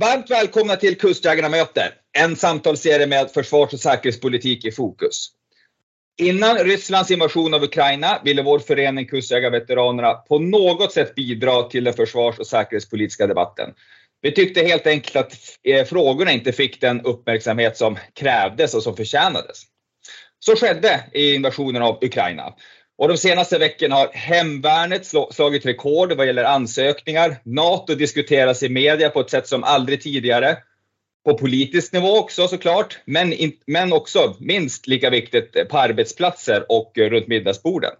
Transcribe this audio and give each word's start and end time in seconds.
Varmt 0.00 0.30
välkomna 0.30 0.76
till 0.76 0.98
Kustjägarna 0.98 1.48
möter, 1.48 1.94
en 2.18 2.36
samtalsserie 2.36 3.06
med 3.06 3.30
försvars 3.30 3.72
och 3.72 3.80
säkerhetspolitik 3.80 4.64
i 4.64 4.72
fokus. 4.72 5.28
Innan 6.22 6.58
Rysslands 6.58 7.10
invasion 7.10 7.54
av 7.54 7.62
Ukraina 7.62 8.20
ville 8.24 8.42
vår 8.42 8.58
förening 8.58 9.06
Kustjägarveteranerna 9.06 10.14
på 10.14 10.38
något 10.38 10.92
sätt 10.92 11.14
bidra 11.14 11.62
till 11.62 11.84
den 11.84 11.94
försvars 11.94 12.38
och 12.38 12.46
säkerhetspolitiska 12.46 13.26
debatten. 13.26 13.70
Vi 14.22 14.32
tyckte 14.32 14.62
helt 14.62 14.86
enkelt 14.86 15.16
att 15.16 15.32
eh, 15.64 15.84
frågorna 15.84 16.32
inte 16.32 16.52
fick 16.52 16.80
den 16.80 17.00
uppmärksamhet 17.00 17.76
som 17.76 17.98
krävdes 18.14 18.74
och 18.74 18.82
som 18.82 18.96
förtjänades. 18.96 19.62
Så 20.38 20.56
skedde 20.56 21.04
i 21.12 21.34
invasionen 21.34 21.82
av 21.82 22.04
Ukraina. 22.04 22.54
Och 22.98 23.08
de 23.08 23.16
senaste 23.16 23.58
veckorna 23.58 23.94
har 23.94 24.10
hemvärnet 24.12 25.06
slagit 25.30 25.66
rekord 25.66 26.12
vad 26.12 26.26
gäller 26.26 26.44
ansökningar. 26.44 27.36
NATO 27.44 27.94
diskuteras 27.94 28.62
i 28.62 28.68
media 28.68 29.10
på 29.10 29.20
ett 29.20 29.30
sätt 29.30 29.48
som 29.48 29.64
aldrig 29.64 30.02
tidigare. 30.02 30.56
På 31.24 31.38
politisk 31.38 31.92
nivå 31.92 32.18
också 32.18 32.48
såklart, 32.48 32.98
men, 33.04 33.34
men 33.66 33.92
också 33.92 34.36
minst 34.40 34.86
lika 34.86 35.10
viktigt 35.10 35.68
på 35.68 35.78
arbetsplatser 35.78 36.64
och 36.68 36.92
runt 36.96 37.28
middagsborden. 37.28 37.90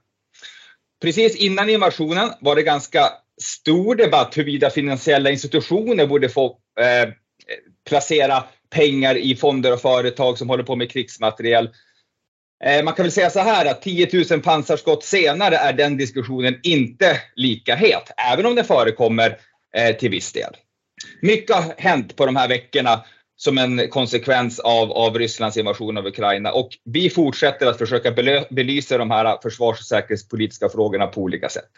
Precis 1.02 1.36
innan 1.36 1.70
invasionen 1.70 2.30
var 2.40 2.56
det 2.56 2.62
ganska 2.62 3.12
stor 3.42 3.94
debatt 3.94 4.36
huruvida 4.36 4.70
finansiella 4.70 5.30
institutioner 5.30 6.06
borde 6.06 6.28
få 6.28 6.46
eh, 6.80 7.08
placera 7.88 8.44
pengar 8.70 9.14
i 9.14 9.36
fonder 9.36 9.72
och 9.72 9.80
företag 9.80 10.38
som 10.38 10.48
håller 10.48 10.64
på 10.64 10.76
med 10.76 10.90
krigsmateriel. 10.90 11.70
Eh, 12.64 12.84
man 12.84 12.94
kan 12.94 13.02
väl 13.02 13.12
säga 13.12 13.30
så 13.30 13.40
här 13.40 13.66
att 13.66 13.82
10 13.82 14.24
000 14.30 14.40
pansarskott 14.40 15.04
senare 15.04 15.56
är 15.56 15.72
den 15.72 15.96
diskussionen 15.96 16.60
inte 16.62 17.20
lika 17.36 17.74
het, 17.74 18.10
även 18.32 18.46
om 18.46 18.54
det 18.54 18.64
förekommer 18.64 19.38
eh, 19.76 19.96
till 19.96 20.10
viss 20.10 20.32
del. 20.32 20.56
Mycket 21.20 21.56
har 21.56 21.74
hänt 21.78 22.16
på 22.16 22.26
de 22.26 22.36
här 22.36 22.48
veckorna 22.48 23.04
som 23.36 23.58
en 23.58 23.88
konsekvens 23.88 24.60
av, 24.60 24.92
av 24.92 25.18
Rysslands 25.18 25.56
invasion 25.56 25.96
av 25.96 26.06
Ukraina 26.06 26.52
och 26.52 26.68
vi 26.84 27.10
fortsätter 27.10 27.66
att 27.66 27.78
försöka 27.78 28.12
belysa 28.50 28.98
de 28.98 29.10
här 29.10 29.38
försvars 29.42 29.78
och 29.80 29.86
säkerhetspolitiska 29.86 30.68
frågorna 30.68 31.06
på 31.06 31.20
olika 31.20 31.48
sätt. 31.48 31.70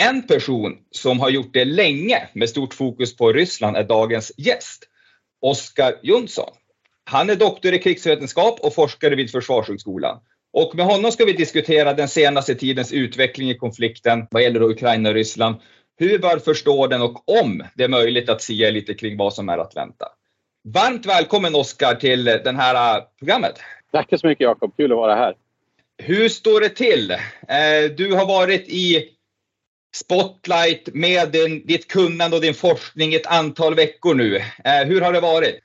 En 0.00 0.26
person 0.26 0.78
som 0.90 1.20
har 1.20 1.30
gjort 1.30 1.52
det 1.52 1.64
länge 1.64 2.28
med 2.32 2.48
stort 2.48 2.74
fokus 2.74 3.16
på 3.16 3.32
Ryssland 3.32 3.76
är 3.76 3.84
dagens 3.84 4.32
gäst, 4.36 4.84
Oskar 5.40 5.94
Jonsson. 6.02 6.50
Han 7.08 7.30
är 7.30 7.36
doktor 7.36 7.74
i 7.74 7.78
krigsvetenskap 7.78 8.60
och 8.60 8.74
forskare 8.74 9.14
vid 9.14 9.30
Försvarshögskolan. 9.30 10.18
Och 10.52 10.74
med 10.74 10.86
honom 10.86 11.12
ska 11.12 11.24
vi 11.24 11.32
diskutera 11.32 11.94
den 11.94 12.08
senaste 12.08 12.54
tidens 12.54 12.92
utveckling 12.92 13.50
i 13.50 13.54
konflikten 13.54 14.26
vad 14.30 14.42
gäller 14.42 14.62
Ukraina 14.62 15.08
och 15.08 15.14
Ryssland. 15.14 15.56
Hur 15.98 16.18
bör 16.18 16.38
förstå 16.38 16.86
den 16.86 17.02
och 17.02 17.40
om 17.42 17.64
det 17.74 17.84
är 17.84 17.88
möjligt 17.88 18.28
att 18.28 18.42
sia 18.42 18.70
lite 18.70 18.94
kring 18.94 19.16
vad 19.16 19.34
som 19.34 19.48
är 19.48 19.58
att 19.58 19.76
vänta. 19.76 20.06
Varmt 20.64 21.06
välkommen 21.06 21.54
Oskar 21.54 21.94
till 21.94 22.24
det 22.24 22.56
här 22.56 23.02
programmet. 23.18 23.54
Tack 23.92 24.20
så 24.20 24.26
mycket 24.26 24.44
Jakob, 24.44 24.76
kul 24.76 24.92
att 24.92 24.98
vara 24.98 25.14
här. 25.14 25.34
Hur 25.98 26.28
står 26.28 26.60
det 26.60 26.68
till? 26.68 27.10
Eh, 27.10 27.90
du 27.96 28.14
har 28.14 28.26
varit 28.26 28.68
i 28.68 29.08
spotlight 29.94 30.94
med 30.94 31.32
din, 31.32 31.66
ditt 31.66 31.88
kunnande 31.88 32.36
och 32.36 32.42
din 32.42 32.54
forskning 32.54 33.14
ett 33.14 33.26
antal 33.26 33.74
veckor 33.74 34.14
nu. 34.14 34.36
Eh, 34.36 34.86
hur 34.86 35.00
har 35.00 35.12
det 35.12 35.20
varit? 35.20 35.60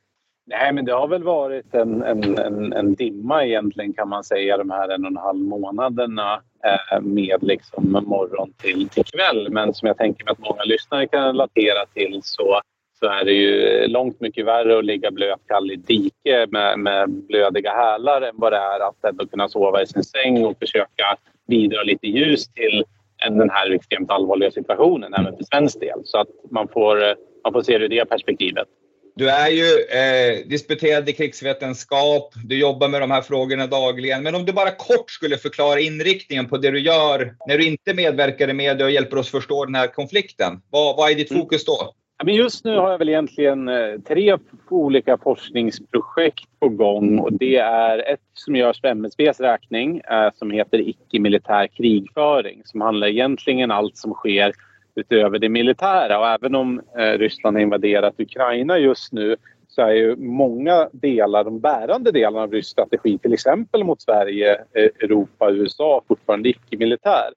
Nej, 0.46 0.74
men 0.74 0.86
det 0.86 0.94
har 0.94 1.08
väl 1.08 1.24
varit 1.24 1.74
en, 1.74 2.04
en, 2.04 2.38
en, 2.38 2.74
en 2.74 2.94
dimma 2.96 3.46
egentligen 3.46 3.94
kan 3.94 4.10
man 4.10 4.24
säga 4.24 4.58
de 4.58 4.70
här 4.70 4.90
en 4.90 5.06
och 5.06 5.12
en 5.12 5.18
halv 5.18 5.40
månaderna 5.40 6.42
eh, 6.66 7.02
med 7.02 7.44
liksom 7.44 7.92
morgon 8.08 8.54
till, 8.58 8.90
till 8.90 9.04
kväll. 9.04 9.50
Men 9.50 9.74
som 9.74 9.88
jag 9.88 9.98
tänker 9.98 10.26
mig 10.26 10.32
att 10.32 10.50
många 10.50 10.64
lyssnare 10.64 11.08
kan 11.08 11.26
relatera 11.26 11.86
till 11.94 12.20
så, 12.24 12.62
så 13.00 13.06
är 13.06 13.26
det 13.26 13.34
ju 13.34 13.88
långt 13.88 14.20
mycket 14.22 14.46
värre 14.46 14.78
att 14.78 14.86
ligga 14.86 15.12
blötkall 15.12 15.72
i 15.72 15.76
dike 15.76 16.48
med, 16.50 16.80
med 16.80 17.10
blödiga 17.10 17.72
hälar 17.72 18.22
än 18.22 18.36
vad 18.36 18.52
det 18.52 18.58
är 18.58 18.88
att 18.88 19.06
ändå 19.06 19.28
kunna 19.28 19.50
sova 19.50 19.82
i 19.82 19.88
sin 19.88 20.04
säng 20.04 20.46
och 20.46 20.60
försöka 20.60 21.18
bidra 21.48 21.84
lite 21.84 22.08
ljus 22.08 22.48
till 22.48 22.84
den 23.30 23.50
här 23.50 23.72
extremt 23.72 24.12
allvarliga 24.12 24.52
situationen 24.52 25.14
även 25.14 25.38
för 25.38 25.44
svensk 25.44 25.80
del. 25.80 26.02
Så 26.04 26.18
att 26.18 26.28
man 26.52 26.68
får, 26.68 26.98
man 27.44 27.54
får 27.54 27.62
se 27.62 27.78
det 27.78 27.86
ur 27.86 27.90
det 27.90 28.06
perspektivet. 28.06 28.68
Du 29.16 29.30
är 29.30 29.50
ju 29.50 29.64
eh, 29.64 30.48
disputerad 30.48 31.10
i 31.10 31.14
krigsvetenskap, 31.14 32.34
du 32.46 32.60
jobbar 32.60 32.88
med 32.88 33.02
de 33.02 33.12
här 33.12 33.22
frågorna 33.22 33.68
dagligen. 33.68 34.24
Men 34.24 34.36
om 34.36 34.46
du 34.46 34.54
bara 34.54 34.72
kort 34.72 35.12
skulle 35.12 35.38
förklara 35.38 35.80
inriktningen 35.80 36.48
på 36.48 36.58
det 36.58 36.72
du 36.72 36.80
gör 36.80 37.36
när 37.48 37.58
du 37.58 37.66
inte 37.66 37.94
medverkar 37.94 38.50
i 38.50 38.54
media 38.54 38.86
och 38.86 38.92
hjälper 38.92 39.18
oss 39.18 39.32
förstå 39.32 39.66
den 39.66 39.76
här 39.76 39.88
konflikten. 39.88 40.62
Vad, 40.70 40.98
vad 40.98 41.12
är 41.12 41.16
ditt 41.16 41.32
mm. 41.32 41.44
fokus 41.44 41.66
då? 41.66 41.94
Men 42.24 42.36
just 42.36 42.66
nu 42.66 42.78
har 42.78 42.92
jag 42.92 42.98
väl 42.98 43.10
egentligen 43.10 43.70
eh, 43.70 44.00
tre 44.08 44.38
olika 44.70 45.18
forskningsprojekt 45.18 46.60
på 46.60 46.70
gång. 46.70 47.20
Och 47.20 47.34
det 47.34 47.56
är 47.58 48.14
ett 48.14 48.20
som 48.34 48.56
görs 48.56 48.82
för 48.82 48.88
MSBs 48.88 49.40
räkning 49.40 50.00
eh, 50.00 50.30
som 50.36 50.52
heter 50.52 50.90
icke-militär 50.90 51.68
krigföring 51.68 52.62
som 52.66 52.82
handlar 52.82 53.08
egentligen 53.08 53.72
allt 53.72 53.98
som 53.98 54.14
sker 54.14 54.54
utöver 54.96 55.40
det 55.40 55.50
militära. 55.50 56.20
Och 56.20 56.28
även 56.28 56.56
om 56.56 56.82
eh, 56.98 57.18
Ryssland 57.18 57.58
har 57.58 57.62
invaderat 57.62 58.20
Ukraina 58.20 58.78
just 58.78 59.14
nu 59.14 59.36
så 59.68 59.82
är 59.82 59.92
ju 59.92 60.16
många 60.16 60.90
delar, 60.92 61.44
de 61.44 61.60
bärande 61.60 62.12
delarna 62.12 62.44
av 62.44 62.52
rysk 62.52 62.70
strategi, 62.70 63.18
till 63.18 63.34
exempel 63.34 63.84
mot 63.84 64.02
Sverige, 64.02 64.58
Europa 64.74 65.42
Europa, 65.42 65.52
USA, 65.52 66.02
fortfarande 66.08 66.50
icke-militär. 66.50 67.34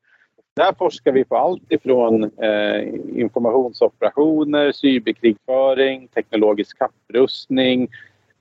Där 0.56 0.72
forskar 0.78 1.12
vi 1.12 1.24
på 1.24 1.36
allt 1.36 1.72
ifrån 1.72 2.24
eh, 2.24 2.88
informationsoperationer, 3.14 4.72
cyberkrigföring, 4.72 6.08
teknologisk 6.08 6.78
kapprustning 6.78 7.88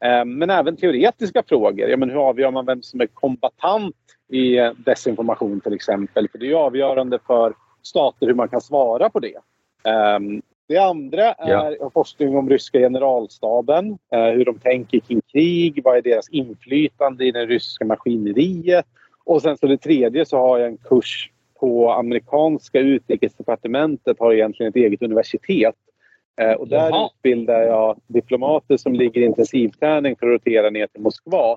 eh, 0.03 0.25
men 0.25 0.49
även 0.49 0.77
teoretiska 0.77 1.43
frågor. 1.47 1.89
Ja, 1.89 1.97
men 1.97 2.09
hur 2.09 2.29
avgör 2.29 2.51
man 2.51 2.65
vem 2.65 2.81
som 2.81 3.01
är 3.01 3.07
kombatant 3.07 3.95
i 4.29 4.57
eh, 4.57 4.71
desinformation 4.85 5.61
till 5.61 5.73
exempel? 5.73 6.29
För 6.29 6.37
det 6.37 6.51
är 6.51 6.55
avgörande 6.55 7.19
för 7.27 7.53
stater 7.83 8.27
hur 8.27 8.33
man 8.33 8.49
kan 8.49 8.61
svara 8.61 9.09
på 9.09 9.19
det. 9.19 9.37
Um, 10.17 10.41
det 10.67 10.77
andra 10.77 11.33
är 11.33 11.77
ja. 11.79 11.89
forskning 11.93 12.37
om 12.37 12.49
ryska 12.49 12.79
generalstaben. 12.79 13.97
Uh, 14.15 14.29
hur 14.33 14.45
de 14.45 14.59
tänker 14.59 14.99
kring 14.99 15.21
krig. 15.31 15.81
Vad 15.83 15.97
är 15.97 16.01
deras 16.01 16.29
inflytande 16.29 17.25
i 17.25 17.31
det 17.31 17.45
ryska 17.45 17.85
maskineriet? 17.85 18.85
Och 19.25 19.41
sen 19.41 19.57
så 19.57 19.67
det 19.67 19.77
tredje 19.77 20.25
så 20.25 20.37
har 20.37 20.59
jag 20.59 20.67
en 20.67 20.77
kurs 20.77 21.31
på 21.59 21.91
amerikanska 21.91 22.79
utrikesdepartementet 22.79 24.19
har 24.19 24.33
egentligen 24.33 24.69
ett 24.69 24.75
eget 24.75 25.01
universitet. 25.01 25.75
Uh, 26.41 26.51
och 26.51 26.67
där 26.67 26.89
Jaha. 26.89 27.09
utbildar 27.15 27.61
jag 27.61 27.99
diplomater 28.07 28.77
som 28.77 28.93
ligger 28.93 29.21
i 29.21 29.25
intensivträning 29.25 30.15
för 30.15 30.27
att 30.27 30.33
rotera 30.33 30.69
ner 30.69 30.87
till 30.87 31.01
Moskva. 31.01 31.51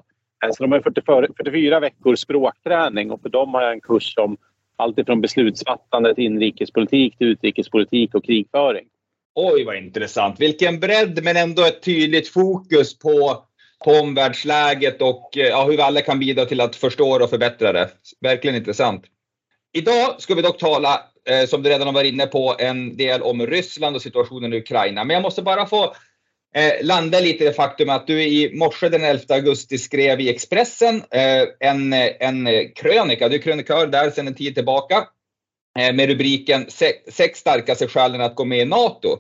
Uh, 0.44 0.50
så 0.52 0.62
de 0.62 0.72
har 0.72 0.80
44, 0.80 1.26
44 1.36 1.80
veckors 1.80 2.20
språkträning 2.20 3.10
och 3.10 3.22
för 3.22 3.28
dem 3.28 3.54
har 3.54 3.62
jag 3.62 3.72
en 3.72 3.80
kurs 3.80 4.14
som 4.14 4.36
allt 4.76 4.98
ifrån 4.98 5.20
beslutsfattande 5.20 6.14
till 6.14 6.24
inrikespolitik 6.24 7.18
till 7.18 7.26
utrikespolitik 7.26 8.14
och 8.14 8.24
krigföring. 8.24 8.86
Oj, 9.34 9.64
vad 9.64 9.76
intressant. 9.76 10.40
Vilken 10.40 10.80
bredd, 10.80 11.24
men 11.24 11.36
ändå 11.36 11.64
ett 11.64 11.82
tydligt 11.82 12.28
fokus 12.28 12.98
på, 12.98 13.44
på 13.84 13.90
omvärldsläget 13.90 15.02
och 15.02 15.38
eh, 15.38 15.46
ja, 15.46 15.64
hur 15.64 15.76
vi 15.76 15.82
alla 15.82 16.00
kan 16.00 16.18
bidra 16.18 16.44
till 16.44 16.60
att 16.60 16.76
förstå 16.76 17.22
och 17.22 17.30
förbättra 17.30 17.72
det. 17.72 17.90
Verkligen 18.20 18.56
intressant. 18.56 19.04
Idag 19.72 20.14
ska 20.18 20.34
vi 20.34 20.42
dock 20.42 20.58
tala, 20.58 21.00
eh, 21.30 21.46
som 21.48 21.62
du 21.62 21.70
redan 21.70 21.86
har 21.86 21.94
varit 21.94 22.12
inne 22.12 22.26
på, 22.26 22.56
en 22.58 22.96
del 22.96 23.22
om 23.22 23.46
Ryssland 23.46 23.96
och 23.96 24.02
situationen 24.02 24.52
i 24.52 24.58
Ukraina. 24.58 25.04
Men 25.04 25.14
jag 25.14 25.22
måste 25.22 25.42
bara 25.42 25.66
få 25.66 25.94
Eh, 26.56 26.84
landa 26.84 27.20
lite 27.20 27.44
i 27.44 27.46
det 27.46 27.52
faktum 27.52 27.88
att 27.88 28.06
du 28.06 28.22
i 28.22 28.50
morse 28.54 28.88
den 28.88 29.04
11 29.04 29.34
augusti 29.34 29.78
skrev 29.78 30.20
i 30.20 30.30
Expressen 30.30 31.02
eh, 31.10 31.68
en, 31.68 31.92
en 31.92 32.48
krönika, 32.74 33.28
du 33.28 33.34
är 33.36 33.42
krönikör 33.42 33.86
där 33.86 34.10
sedan 34.10 34.26
en 34.26 34.34
tid 34.34 34.54
tillbaka, 34.54 35.08
eh, 35.78 35.94
med 35.94 36.08
rubriken 36.08 36.66
Sex 37.08 37.38
starkaste 37.38 37.88
skälen 37.88 38.20
att 38.20 38.34
gå 38.34 38.44
med 38.44 38.58
i 38.58 38.64
NATO. 38.64 39.18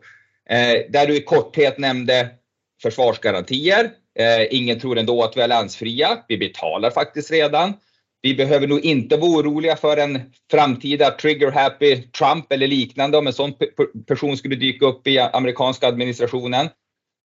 Eh, 0.50 0.90
där 0.90 1.06
du 1.06 1.16
i 1.16 1.22
korthet 1.22 1.78
nämnde 1.78 2.28
försvarsgarantier. 2.82 3.90
Eh, 4.18 4.46
ingen 4.50 4.80
tror 4.80 4.98
ändå 4.98 5.22
att 5.22 5.36
vi 5.36 5.40
är 5.40 5.44
alliansfria. 5.44 6.18
Vi 6.28 6.38
betalar 6.38 6.90
faktiskt 6.90 7.30
redan. 7.30 7.72
Vi 8.22 8.34
behöver 8.34 8.66
nog 8.66 8.84
inte 8.84 9.16
vara 9.16 9.30
oroliga 9.30 9.76
för 9.76 9.96
en 9.96 10.20
framtida 10.50 11.16
trigger-happy 11.20 12.10
Trump 12.10 12.52
eller 12.52 12.66
liknande 12.66 13.18
om 13.18 13.26
en 13.26 13.32
sån 13.32 13.52
person 14.08 14.36
skulle 14.36 14.56
dyka 14.56 14.86
upp 14.86 15.06
i 15.06 15.18
amerikanska 15.18 15.88
administrationen. 15.88 16.68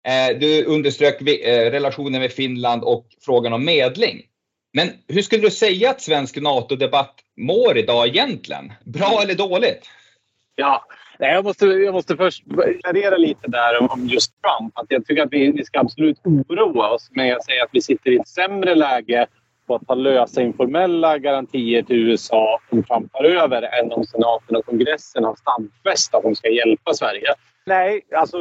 Eh, 0.07 0.37
du 0.39 0.65
underströk 0.65 1.21
eh, 1.21 1.71
relationen 1.71 2.21
med 2.21 2.31
Finland 2.31 2.83
och 2.83 3.05
frågan 3.21 3.53
om 3.53 3.65
medling. 3.65 4.21
Men 4.73 4.89
hur 5.07 5.21
skulle 5.21 5.41
du 5.41 5.51
säga 5.51 5.89
att 5.89 6.01
svensk 6.01 6.41
NATO-debatt 6.41 7.15
mår 7.37 7.77
idag 7.77 8.07
egentligen? 8.07 8.73
Bra 8.83 9.21
eller 9.23 9.35
dåligt? 9.35 9.89
Ja, 10.55 10.85
jag 11.19 11.43
måste, 11.43 11.65
jag 11.65 11.93
måste 11.93 12.17
först 12.17 12.43
klarera 12.83 13.17
lite 13.17 13.47
där 13.47 13.91
om 13.91 14.07
just 14.07 14.31
Trump. 14.41 14.77
Att 14.77 14.85
jag 14.89 15.05
tycker 15.05 15.23
att 15.23 15.33
vi, 15.33 15.51
vi 15.51 15.65
ska 15.65 15.79
absolut 15.79 16.19
oroa 16.23 16.89
oss. 16.89 17.09
Men 17.11 17.27
jag 17.27 17.43
säger 17.43 17.63
att 17.63 17.69
vi 17.71 17.81
sitter 17.81 18.11
i 18.11 18.15
ett 18.15 18.27
sämre 18.27 18.75
läge 18.75 19.27
på 19.67 19.75
att 19.75 19.87
ha 19.87 19.95
lösa 19.95 20.41
informella 20.41 21.17
garantier 21.17 21.83
till 21.83 21.95
USA 21.95 22.59
om 22.69 22.83
Trump 22.83 23.13
tar 23.13 23.23
över 23.23 23.61
än 23.61 23.91
om 23.91 24.05
senaten 24.05 24.55
och 24.55 24.65
kongressen 24.65 25.23
har 25.23 25.35
stadfäst 25.35 26.15
att 26.15 26.23
de 26.23 26.35
ska 26.35 26.49
hjälpa 26.49 26.93
Sverige. 26.93 27.33
Nej, 27.65 28.01
alltså 28.15 28.37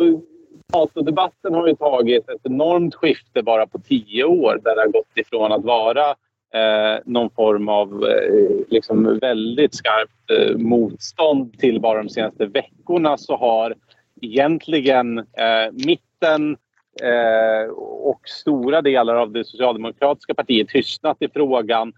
Natodebatten 0.72 1.55
har 1.55 1.69
ju 1.69 1.75
tagit 1.75 2.28
ett 2.28 2.40
enormt 2.43 2.94
skifte 2.94 3.43
bara 3.43 3.67
på 3.67 3.78
tio 3.78 4.25
år 4.25 4.61
där 4.64 4.75
det 4.75 4.81
har 4.81 4.88
gått 4.88 5.17
ifrån 5.17 5.52
att 5.52 5.64
vara 5.64 6.08
eh, 6.55 7.00
någon 7.05 7.31
form 7.31 7.69
av 7.69 8.05
eh, 8.05 8.67
liksom 8.69 9.19
väldigt 9.19 9.75
skarpt 9.75 10.31
eh, 10.31 10.56
motstånd 10.56 11.58
till 11.58 11.81
bara 11.81 12.02
de 12.02 12.08
senaste 12.08 12.46
veckorna 12.46 13.17
så 13.17 13.37
har 13.37 13.75
egentligen 14.20 15.19
eh, 15.19 15.72
mitten 15.72 16.56
eh, 17.02 17.70
och 17.81 18.20
stora 18.25 18.82
delar 18.82 19.14
av 19.14 19.32
det 19.32 19.44
socialdemokratiska 19.44 20.34
partiet 20.34 20.69
tystnat 20.69 21.16
i 21.20 21.28
frågan 21.28 21.93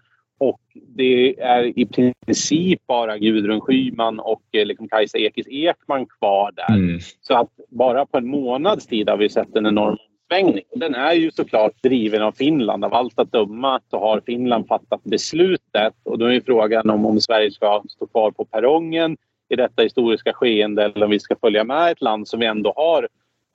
och 0.49 0.61
det 0.95 1.39
är 1.39 1.79
i 1.79 1.85
princip 1.85 2.87
bara 2.87 3.17
Gudrun 3.17 3.61
Schyman 3.61 4.19
och 4.19 4.43
eh, 4.51 4.65
liksom 4.65 4.87
Kajsa 4.87 5.17
Ekis 5.17 5.47
Ekman 5.47 6.05
kvar 6.05 6.51
där. 6.51 6.75
Mm. 6.75 6.99
Så 7.21 7.33
att 7.33 7.49
bara 7.69 8.05
på 8.05 8.17
en 8.17 8.27
månads 8.27 8.87
tid 8.87 9.09
har 9.09 9.17
vi 9.17 9.29
sett 9.29 9.55
en 9.55 9.65
enorm 9.65 9.97
omsvängning. 10.33 10.63
Den 10.75 10.95
är 10.95 11.13
ju 11.13 11.31
såklart 11.31 11.83
driven 11.83 12.21
av 12.21 12.31
Finland. 12.31 12.85
Av 12.85 12.93
allt 12.93 13.19
att 13.19 13.31
döma 13.31 13.79
så 13.89 13.99
har 13.99 14.21
Finland 14.25 14.67
fattat 14.67 15.03
beslutet 15.03 15.93
och 16.03 16.17
då 16.17 16.25
är 16.25 16.41
frågan 16.41 16.89
om, 16.89 17.05
om 17.05 17.21
Sverige 17.21 17.51
ska 17.51 17.83
stå 17.89 18.07
kvar 18.07 18.31
på 18.31 18.45
perrongen 18.45 19.17
i 19.49 19.55
detta 19.55 19.81
historiska 19.81 20.33
skeende 20.33 20.83
eller 20.83 21.05
om 21.05 21.11
vi 21.11 21.19
ska 21.19 21.35
följa 21.35 21.63
med 21.63 21.91
ett 21.91 22.01
land 22.01 22.27
som 22.27 22.39
vi 22.39 22.45
ändå 22.45 22.73
har 22.75 23.07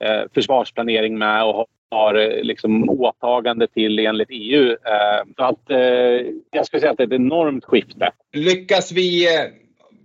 eh, 0.03 0.21
försvarsplanering 0.33 1.17
med 1.17 1.43
och 1.45 1.67
har 1.91 2.15
eh, 2.15 2.43
liksom 2.43 2.89
åtagande 2.89 3.67
till 3.67 3.99
enligt 3.99 4.29
EU. 4.31 4.71
Eh, 4.71 5.23
så 5.37 5.43
att, 5.43 5.69
eh, 5.69 5.79
jag 6.51 6.65
skulle 6.65 6.79
säga 6.79 6.91
att 6.91 6.97
det 6.97 7.03
är 7.03 7.07
ett 7.07 7.13
enormt 7.13 7.65
skifte. 7.65 8.11
Lyckas 8.33 8.91
vi 8.91 9.27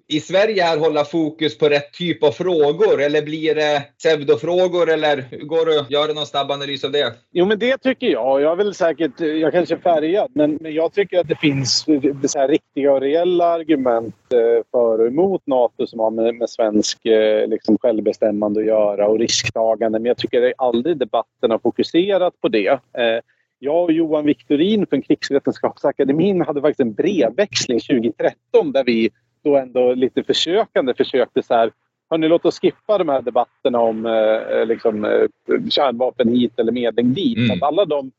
i 0.08 0.20
Sverige 0.20 0.62
här 0.62 0.78
hålla 0.78 1.04
fokus 1.04 1.58
på 1.58 1.68
rätt 1.68 1.92
typ 1.92 2.22
av 2.22 2.30
frågor 2.30 3.00
eller 3.00 3.22
blir 3.22 3.54
det 3.54 3.82
pseudofrågor 3.98 4.90
eller 4.90 5.46
går 5.46 5.66
det 5.66 5.80
att 5.80 5.90
göra 5.90 6.12
någon 6.12 6.26
snabb 6.26 6.50
analys 6.50 6.84
av 6.84 6.92
det? 6.92 7.12
Jo 7.32 7.46
men 7.46 7.58
det 7.58 7.78
tycker 7.78 8.06
jag. 8.06 8.40
Jag 8.40 8.52
är 8.52 8.56
väl 8.56 8.74
säkert, 8.74 9.20
jag 9.20 9.52
kanske 9.52 9.74
är 9.74 9.78
färgad 9.78 10.30
men, 10.34 10.58
men 10.60 10.72
jag 10.72 10.92
tycker 10.92 11.18
att 11.20 11.28
det 11.28 11.38
finns 11.40 11.84
så 12.26 12.38
här 12.38 12.48
riktiga 12.48 12.92
och 12.92 13.00
reella 13.00 13.46
argument 13.46 14.14
eh, 14.32 14.64
för 14.70 14.98
och 15.00 15.06
emot 15.06 15.42
NATO 15.46 15.86
som 15.86 16.00
har 16.00 16.10
med, 16.10 16.34
med 16.34 16.50
svensk 16.50 17.06
eh, 17.06 17.48
liksom, 17.48 17.78
självbestämmande 17.78 18.60
att 18.60 18.66
göra 18.66 19.08
och 19.08 19.18
risktagande. 19.18 19.98
Men 19.98 20.06
jag 20.06 20.16
tycker 20.16 20.54
aldrig 20.58 20.96
debatten 20.96 21.50
har 21.50 21.58
fokuserat 21.58 22.40
på 22.40 22.48
det. 22.48 22.68
Eh, 22.68 23.20
jag 23.58 23.84
och 23.84 23.92
Johan 23.92 24.24
Victorin 24.24 24.86
från 24.86 25.02
Krigsvetenskapsakademin 25.02 26.40
hade 26.40 26.60
faktiskt 26.60 26.80
en 26.80 26.94
brevväxling 26.94 27.80
2013 27.80 28.72
där 28.72 28.84
vi 28.84 29.10
då 29.44 29.56
ändå 29.56 29.94
lite 29.94 30.24
försökande 30.24 30.94
försökte 30.94 31.42
så 31.42 31.54
här 31.54 31.72
Hörni, 32.10 32.28
låt 32.28 32.44
oss 32.44 32.60
skippa 32.60 32.98
de 32.98 33.08
här 33.08 33.22
debatterna 33.22 33.80
om 33.80 34.06
eh, 34.06 34.66
liksom, 34.66 35.04
eh, 35.04 35.28
kärnvapen 35.70 36.28
hit 36.28 36.58
eller 36.58 36.72
medling 36.72 37.14
dit. 37.14 37.38
Mm. 37.38 37.50
Att 37.50 37.62
alla 37.62 37.84
de 37.84 38.10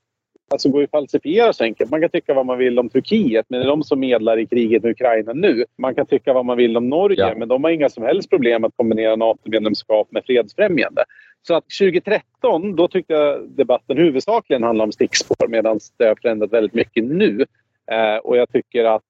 alltså, 0.52 0.70
går 0.70 0.82
ju 0.82 0.86
att 0.86 0.92
falsifiera 0.92 1.54
så 1.54 1.64
enkelt. 1.64 1.92
Man 1.92 2.02
kan 2.02 2.10
tycka 2.10 2.34
vad 2.34 2.46
man 2.46 2.58
vill 2.58 2.80
om 2.80 2.90
Turkiet, 2.90 3.46
men 3.50 3.60
det 3.60 3.66
är 3.66 3.68
de 3.68 3.84
som 3.84 4.00
medlar 4.00 4.40
i 4.40 4.46
kriget 4.46 4.84
med 4.84 4.92
Ukraina 4.92 5.34
nu. 5.34 5.66
Man 5.78 5.96
kan 5.96 6.06
tycka 6.06 6.34
vad 6.34 6.46
man 6.46 6.58
vill 6.58 6.78
om 6.78 6.90
Norge, 6.90 7.20
ja. 7.20 7.34
men 7.38 7.48
de 7.48 7.64
har 7.64 7.72
inga 7.72 7.90
som 7.90 8.04
helst 8.04 8.30
problem 8.30 8.64
att 8.64 8.76
kombinera 8.76 9.16
NATO-medlemskap 9.16 10.12
med 10.12 10.26
fredsfrämjande. 10.26 11.04
Så 11.48 11.56
att 11.56 11.66
2013, 11.80 12.76
då 12.76 12.88
tyckte 12.88 13.14
jag 13.14 13.50
debatten 13.50 13.98
huvudsakligen 13.98 14.64
handlade 14.64 14.88
om 14.88 14.92
stickspår 14.92 15.48
medan 15.48 15.80
det 15.98 16.06
har 16.06 16.16
förändrat 16.22 16.54
väldigt 16.54 16.74
mycket 16.74 17.04
nu. 17.04 17.46
Eh, 17.92 18.18
och 18.18 18.38
jag 18.38 18.52
tycker 18.52 18.86
att 18.86 19.04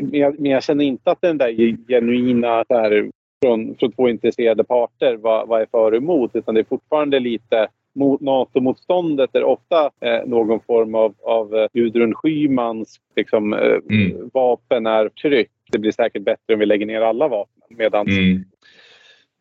men, 0.00 0.20
jag, 0.20 0.40
men 0.40 0.50
jag 0.50 0.62
känner 0.62 0.84
inte 0.84 1.10
att 1.10 1.20
den 1.20 1.38
där 1.38 1.76
genuina 1.88 2.64
där, 2.68 3.10
från, 3.44 3.74
från 3.78 3.92
två 3.92 4.08
intresserade 4.08 4.64
parter 4.64 5.16
vad, 5.16 5.48
vad 5.48 5.62
är 5.62 5.66
för 5.70 5.92
och 5.92 5.96
emot 5.96 6.30
utan 6.34 6.54
det 6.54 6.60
är 6.60 6.64
fortfarande 6.64 7.20
lite 7.20 7.68
mot 7.94 8.20
NATO-motståndet 8.20 9.34
är 9.34 9.44
ofta 9.44 9.90
eh, 10.00 10.26
någon 10.26 10.60
form 10.60 10.94
av, 10.94 11.14
av 11.22 11.54
eh, 11.54 11.66
Gudrun 11.72 12.14
Schymans 12.14 13.00
liksom, 13.16 13.52
eh, 13.52 13.78
mm. 13.90 14.30
vapen 14.32 14.86
är 14.86 15.08
tryck. 15.08 15.50
Det 15.72 15.78
blir 15.78 15.92
säkert 15.92 16.22
bättre 16.22 16.54
om 16.54 16.58
vi 16.58 16.66
lägger 16.66 16.86
ner 16.86 17.00
alla 17.00 17.28
vapen. 17.28 17.62
Medans... 17.68 18.08
Mm. 18.08 18.44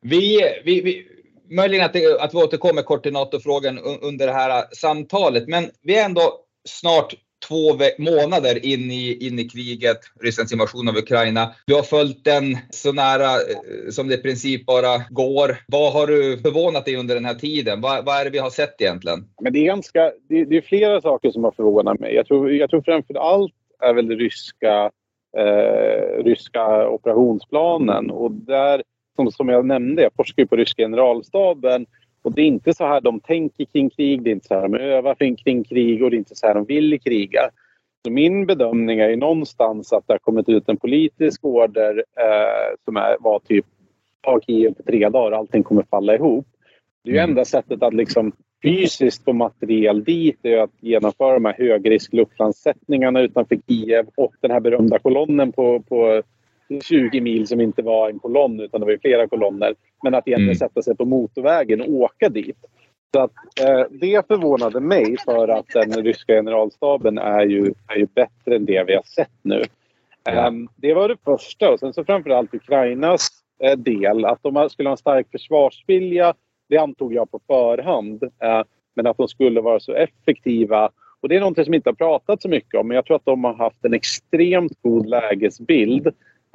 Vi, 0.02 0.40
vi, 0.66 0.82
vi, 0.82 1.08
möjligen 1.56 1.86
att, 1.86 1.94
det, 1.94 2.22
att 2.22 2.34
vi 2.34 2.38
återkommer 2.38 2.82
kort 2.82 3.04
till 3.04 3.14
NATO-frågan 3.14 3.80
under 4.02 4.28
det 4.28 4.34
här 4.34 4.64
samtalet, 4.72 5.48
men 5.48 5.64
vi 5.82 6.00
är 6.00 6.06
ändå 6.06 6.22
snart 6.70 7.14
två 7.48 7.78
månader 7.98 8.66
in 8.66 8.92
i, 8.92 9.28
in 9.28 9.40
i 9.40 9.50
kriget, 9.50 9.98
Rysslands 10.22 10.54
invasion 10.54 10.90
av 10.90 10.98
Ukraina. 10.98 11.52
Du 11.66 11.74
har 11.76 11.84
följt 11.84 12.24
den 12.24 12.58
så 12.70 12.92
nära 12.92 13.26
eh, 13.26 13.90
som 13.90 14.08
det 14.08 14.14
i 14.14 14.18
princip 14.18 14.66
bara 14.66 14.98
går. 15.10 15.58
Vad 15.68 15.94
har 15.94 16.08
du 16.08 16.38
förvånat 16.38 16.86
dig 16.86 16.96
under 16.96 17.16
den 17.16 17.26
här 17.26 17.34
tiden? 17.34 17.82
Vad, 17.82 18.06
vad 18.06 18.20
är 18.20 18.24
det 18.24 18.30
vi 18.30 18.38
har 18.38 18.50
sett 18.50 18.82
egentligen? 18.82 19.20
Men 19.42 19.54
det, 19.54 19.60
är 19.60 19.66
ganska, 19.66 20.12
det, 20.30 20.46
det 20.46 20.58
är 20.58 20.62
flera 20.62 21.02
saker 21.02 21.32
som 21.32 21.44
har 21.44 21.52
förvånat 21.52 22.00
mig. 22.00 22.16
Jag 22.16 22.28
tror, 22.28 22.52
jag 22.52 22.70
tror 22.70 22.82
framför 22.82 23.14
allt 23.14 23.54
är 23.82 23.94
väl 23.94 24.08
det 24.08 24.16
ryska, 24.16 24.92
eh, 25.38 26.24
ryska 26.24 26.88
operationsplanen 26.90 28.12
och 28.12 28.32
där 28.32 28.84
som, 29.16 29.32
som 29.32 29.50
jag 29.50 29.66
nämnde, 29.66 30.02
jag 30.02 30.14
forskar 30.16 30.44
ju 30.44 30.48
på 30.48 30.56
ryska 30.56 30.84
generalstaben 30.84 31.86
och 32.22 32.32
det 32.32 32.42
är 32.42 32.46
inte 32.46 32.74
så 32.74 32.86
här 32.86 33.02
de 33.02 33.20
tänker 33.20 33.66
kring 33.66 33.90
krig, 33.90 34.24
det 34.24 34.30
är 34.30 34.32
inte 34.32 34.48
så 34.48 34.54
här 34.54 34.62
de 34.62 34.76
övar 34.76 35.36
kring 35.36 35.64
krig 35.64 36.04
och 36.04 36.10
det 36.10 36.16
är 36.16 36.18
inte 36.18 36.36
så 36.36 36.48
här 36.48 36.54
de 36.54 36.66
vill 36.66 37.00
kriga. 37.02 37.50
Så 38.06 38.12
min 38.12 38.46
bedömning 38.46 39.00
är 39.00 39.16
någonstans 39.16 39.94
att 39.94 40.08
det 40.08 40.14
har 40.14 40.20
kommit 40.20 40.50
ut 40.50 40.70
en 40.70 40.78
politisk 40.78 41.46
order 41.46 42.04
eh, 42.18 42.76
som 42.86 42.98
är, 42.98 43.18
var 43.20 43.40
typ 43.40 43.66
ta 44.22 44.40
Kiev 44.42 44.74
på 44.74 44.84
tre 44.84 45.10
dagar, 45.10 45.38
allting 45.38 45.64
kommer 45.64 45.84
falla 45.90 46.16
ihop. 46.16 46.48
Det 47.04 47.10
är 47.10 47.14
ju 47.14 47.20
mm. 47.20 47.30
enda 47.30 47.46
sättet 47.46 47.84
att 47.84 47.94
liksom 47.94 48.32
fysiskt 48.64 49.24
få 49.24 49.34
materiel 49.34 50.04
dit 50.04 50.40
är 50.44 50.58
att 50.58 50.72
genomföra 50.80 51.34
de 51.34 51.46
här 51.46 51.56
högrisk 51.58 52.14
luftlandsättningarna 52.14 53.22
utanför 53.22 53.58
Kiev 53.68 54.08
och 54.16 54.34
den 54.42 54.52
här 54.52 54.60
berömda 54.60 55.00
kolonnen 55.00 55.52
på, 55.52 55.80
på 55.80 56.24
20 56.84 57.22
mil 57.22 57.48
som 57.48 57.62
inte 57.62 57.82
var 57.82 58.10
en 58.10 58.20
kolonn 58.20 58.60
utan 58.60 58.82
det 58.82 58.88
var 58.88 58.98
flera 59.02 59.28
kolonner. 59.28 59.76
Men 60.04 60.16
att 60.16 60.28
egentligen 60.28 60.50
mm. 60.50 60.56
sätta 60.56 60.82
sig 60.82 60.98
på 60.98 61.06
motorvägen 61.06 61.82
och 61.82 61.90
åka 61.90 62.30
dit. 62.30 62.58
Så 63.14 63.20
att, 63.20 63.32
eh, 63.62 63.86
det 63.92 64.28
förvånade 64.28 64.80
mig 64.80 65.18
för 65.26 65.48
att 65.48 65.68
den 65.74 66.04
ryska 66.04 66.34
generalstaben 66.34 67.18
är 67.18 67.46
ju, 67.46 67.74
är 67.88 67.96
ju 67.96 68.06
bättre 68.06 68.56
än 68.56 68.66
det 68.66 68.84
vi 68.88 68.96
har 68.96 69.04
sett 69.04 69.40
nu. 69.42 69.64
Ja. 70.24 70.48
Um, 70.48 70.70
det 70.76 70.94
var 70.94 71.08
det 71.08 71.18
första. 71.26 71.72
Och 71.72 71.80
sen 71.80 71.94
så 71.94 72.04
framförallt 72.04 72.54
Ukrainas 72.54 73.30
eh, 73.64 73.78
del. 73.78 74.26
Att 74.26 74.44
de 74.44 74.70
skulle 74.70 74.90
ha 74.90 74.94
en 74.94 74.98
stark 74.98 75.28
försvarsvilja, 75.32 76.34
det 76.70 76.78
antog 76.78 77.14
jag 77.14 77.32
på 77.32 77.40
förhand. 77.48 78.24
Uh, 78.24 78.64
men 78.96 79.08
att 79.08 79.18
de 79.18 79.28
skulle 79.28 79.62
vara 79.62 79.80
så 79.80 79.94
effektiva. 79.94 80.90
Och 81.22 81.30
det 81.30 81.36
är 81.36 81.40
något 81.40 81.66
som 81.66 81.74
inte 81.74 81.90
har 81.90 81.96
pratat 81.96 82.42
så 82.42 82.50
mycket 82.50 82.80
om. 82.80 82.88
Men 82.88 82.96
jag 82.96 83.06
tror 83.06 83.16
att 83.16 83.26
de 83.26 83.44
har 83.44 83.54
haft 83.54 83.86
en 83.86 83.94
extremt 83.94 84.82
god 84.82 85.06
lägesbild. 85.06 86.08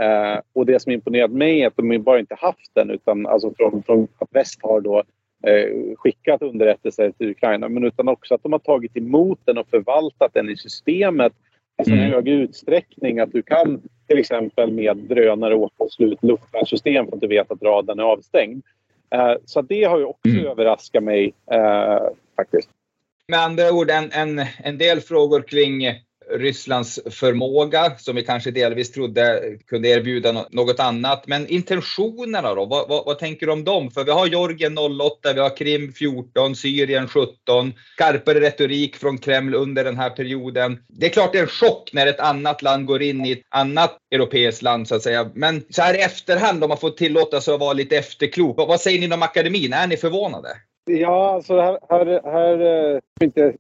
Eh, 0.02 0.40
och 0.52 0.66
det 0.66 0.80
som 0.80 0.92
imponerat 0.92 1.30
mig 1.30 1.62
är 1.62 1.66
att 1.66 1.76
de 1.76 1.98
bara 1.98 2.18
inte 2.18 2.34
haft 2.34 2.70
den 2.74 2.90
utan 2.90 3.26
alltså 3.26 3.52
från, 3.56 3.82
från 3.82 4.08
att 4.18 4.28
väst 4.30 4.58
har 4.62 4.80
då 4.80 5.02
eh, 5.46 5.96
skickat 5.96 6.42
underrättelser 6.42 7.10
till 7.10 7.30
Ukraina 7.30 7.68
men 7.68 7.84
utan 7.84 8.08
också 8.08 8.34
att 8.34 8.42
de 8.42 8.52
har 8.52 8.58
tagit 8.58 8.96
emot 8.96 9.40
den 9.44 9.58
och 9.58 9.68
förvaltat 9.68 10.34
den 10.34 10.48
i 10.48 10.56
systemet 10.56 11.32
i 11.82 11.84
så 11.84 11.92
mm. 11.92 12.10
hög 12.10 12.28
utsträckning 12.28 13.20
att 13.20 13.32
du 13.32 13.42
kan 13.42 13.82
till 14.08 14.18
exempel 14.18 14.72
med 14.72 14.96
drönare 14.96 15.54
åka 15.54 15.84
och 15.84 15.92
slå 15.92 16.06
ut 16.06 16.22
luftvärnssystem 16.22 17.06
för 17.06 17.14
att 17.14 17.20
du 17.20 17.26
vet 17.26 17.50
att 17.50 17.62
radarn 17.62 17.98
är 17.98 18.04
avstängd. 18.04 18.62
Eh, 19.10 19.34
så 19.44 19.62
det 19.62 19.84
har 19.84 19.98
ju 19.98 20.04
också 20.04 20.28
mm. 20.28 20.46
överraskat 20.46 21.04
mig 21.04 21.32
eh, 21.50 22.02
faktiskt. 22.36 22.68
Med 23.28 23.40
andra 23.40 23.72
ord 23.72 23.90
en, 23.90 24.12
en, 24.12 24.46
en 24.64 24.78
del 24.78 25.00
frågor 25.00 25.42
kring 25.42 25.86
Rysslands 26.30 27.00
förmåga 27.10 27.92
som 27.98 28.16
vi 28.16 28.22
kanske 28.22 28.50
delvis 28.50 28.92
trodde 28.92 29.42
kunde 29.66 29.88
erbjuda 29.88 30.46
något 30.50 30.80
annat. 30.80 31.26
Men 31.26 31.46
intentionerna 31.48 32.54
då? 32.54 32.64
Vad, 32.64 32.88
vad, 32.88 33.04
vad, 33.04 33.18
tänker 33.18 33.46
du 33.46 33.52
om 33.52 33.64
dem? 33.64 33.90
För 33.90 34.04
vi 34.04 34.10
har 34.10 34.26
Georgien 34.26 34.78
08, 34.78 35.32
vi 35.34 35.40
har 35.40 35.56
Krim 35.56 35.92
14, 35.92 36.56
Syrien 36.56 37.08
17. 37.08 37.72
Skarpare 37.94 38.40
retorik 38.40 38.96
från 38.96 39.18
Kreml 39.18 39.54
under 39.54 39.84
den 39.84 39.96
här 39.96 40.10
perioden. 40.10 40.78
Det 40.88 41.06
är 41.06 41.10
klart 41.10 41.32
det 41.32 41.38
är 41.38 41.42
en 41.42 41.48
chock 41.48 41.90
när 41.92 42.06
ett 42.06 42.20
annat 42.20 42.62
land 42.62 42.86
går 42.86 43.02
in 43.02 43.26
i 43.26 43.32
ett 43.32 43.42
annat 43.48 43.98
europeiskt 44.10 44.62
land 44.62 44.88
så 44.88 44.94
att 44.94 45.02
säga. 45.02 45.30
Men 45.34 45.64
så 45.70 45.82
här 45.82 45.94
i 45.94 46.02
efterhand 46.02 46.64
om 46.64 46.68
man 46.68 46.78
får 46.78 46.90
tillåta 46.90 47.40
sig 47.40 47.54
att 47.54 47.60
vara 47.60 47.72
lite 47.72 47.96
efterklok. 47.96 48.56
Vad 48.56 48.80
säger 48.80 48.98
ni 48.98 49.04
inom 49.04 49.22
akademin? 49.22 49.72
Är 49.72 49.86
ni 49.86 49.96
förvånade? 49.96 50.48
Ja, 50.90 51.34
alltså 51.34 51.60
här, 51.60 51.78
här, 51.88 52.20
här 52.32 52.92
eh, 52.94 53.00
inte 53.22 53.52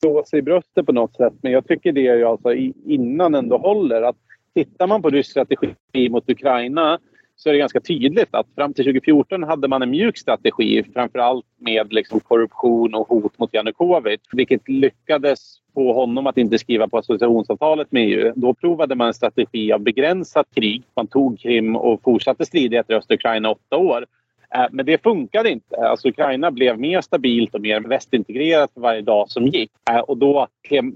slå 0.00 0.24
sig 0.24 0.38
i 0.38 0.42
bröstet 0.42 0.86
på 0.86 0.92
något 0.92 1.16
sätt. 1.16 1.32
Men 1.42 1.52
jag 1.52 1.66
tycker 1.66 1.92
det 1.92 2.06
är 2.06 2.16
ju 2.16 2.24
alltså 2.24 2.54
innan 2.86 3.34
ändå 3.34 3.58
håller. 3.58 4.02
Att 4.02 4.16
tittar 4.54 4.86
man 4.86 5.02
på 5.02 5.10
rysk 5.10 5.30
strategi 5.30 6.08
mot 6.10 6.30
Ukraina 6.30 6.98
så 7.36 7.48
är 7.48 7.52
det 7.52 7.58
ganska 7.58 7.80
tydligt 7.80 8.28
att 8.34 8.46
fram 8.54 8.74
till 8.74 8.84
2014 8.84 9.42
hade 9.42 9.68
man 9.68 9.82
en 9.82 9.90
mjuk 9.90 10.18
strategi 10.18 10.84
framförallt 10.94 11.46
med 11.58 11.92
liksom 11.92 12.20
korruption 12.20 12.94
och 12.94 13.08
hot 13.08 13.38
mot 13.38 13.54
Janukovic 13.54 14.20
vilket 14.32 14.68
lyckades 14.68 15.60
få 15.74 15.92
honom 15.92 16.26
att 16.26 16.38
inte 16.38 16.58
skriva 16.58 16.88
på 16.88 16.98
associationsavtalet 16.98 17.92
med 17.92 18.02
EU. 18.02 18.32
Då 18.36 18.54
provade 18.54 18.94
man 18.94 19.06
en 19.06 19.14
strategi 19.14 19.72
av 19.72 19.80
begränsat 19.80 20.46
krig. 20.54 20.82
Man 20.96 21.06
tog 21.06 21.40
Krim 21.40 21.76
och 21.76 22.02
fortsatte 22.02 22.46
stridigheter 22.46 22.94
i 22.94 22.96
östra 22.96 23.14
Ukraina 23.14 23.50
åtta 23.50 23.76
år. 23.76 24.06
Eh, 24.54 24.66
men 24.70 24.86
det 24.86 25.02
funkade 25.02 25.50
inte. 25.50 25.76
Alltså 25.76 26.08
Ukraina 26.08 26.50
blev 26.50 26.78
mer 26.78 27.00
stabilt 27.00 27.54
och 27.54 27.60
mer 27.60 27.80
västintegrerat 27.80 28.70
för 28.74 28.80
varje 28.80 29.02
dag 29.02 29.30
som 29.30 29.46
gick. 29.46 29.70
Eh, 29.90 29.98
och 29.98 30.16
då 30.16 30.46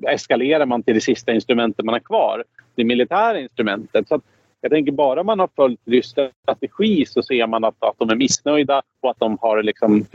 eskalerar 0.08 0.66
man 0.66 0.82
till 0.82 0.94
det 0.94 1.00
sista 1.00 1.32
instrumentet 1.32 1.84
man 1.84 1.92
har 1.92 2.00
kvar, 2.00 2.44
det 2.74 2.84
militära 2.84 3.40
instrumentet. 3.40 4.08
Så 4.08 4.20
jag 4.60 4.70
tänker 4.70 4.92
bara 4.92 5.22
man 5.22 5.38
har 5.38 5.48
följt 5.56 5.80
Rysslands 5.84 6.34
strategi 6.42 7.06
så 7.06 7.22
ser 7.22 7.46
man 7.46 7.64
att, 7.64 7.74
att 7.78 7.98
de 7.98 8.10
är 8.10 8.16
missnöjda 8.16 8.82
och 9.00 9.10
att 9.10 9.18
de 9.18 9.38
har 9.40 9.62
liksom 9.62 10.06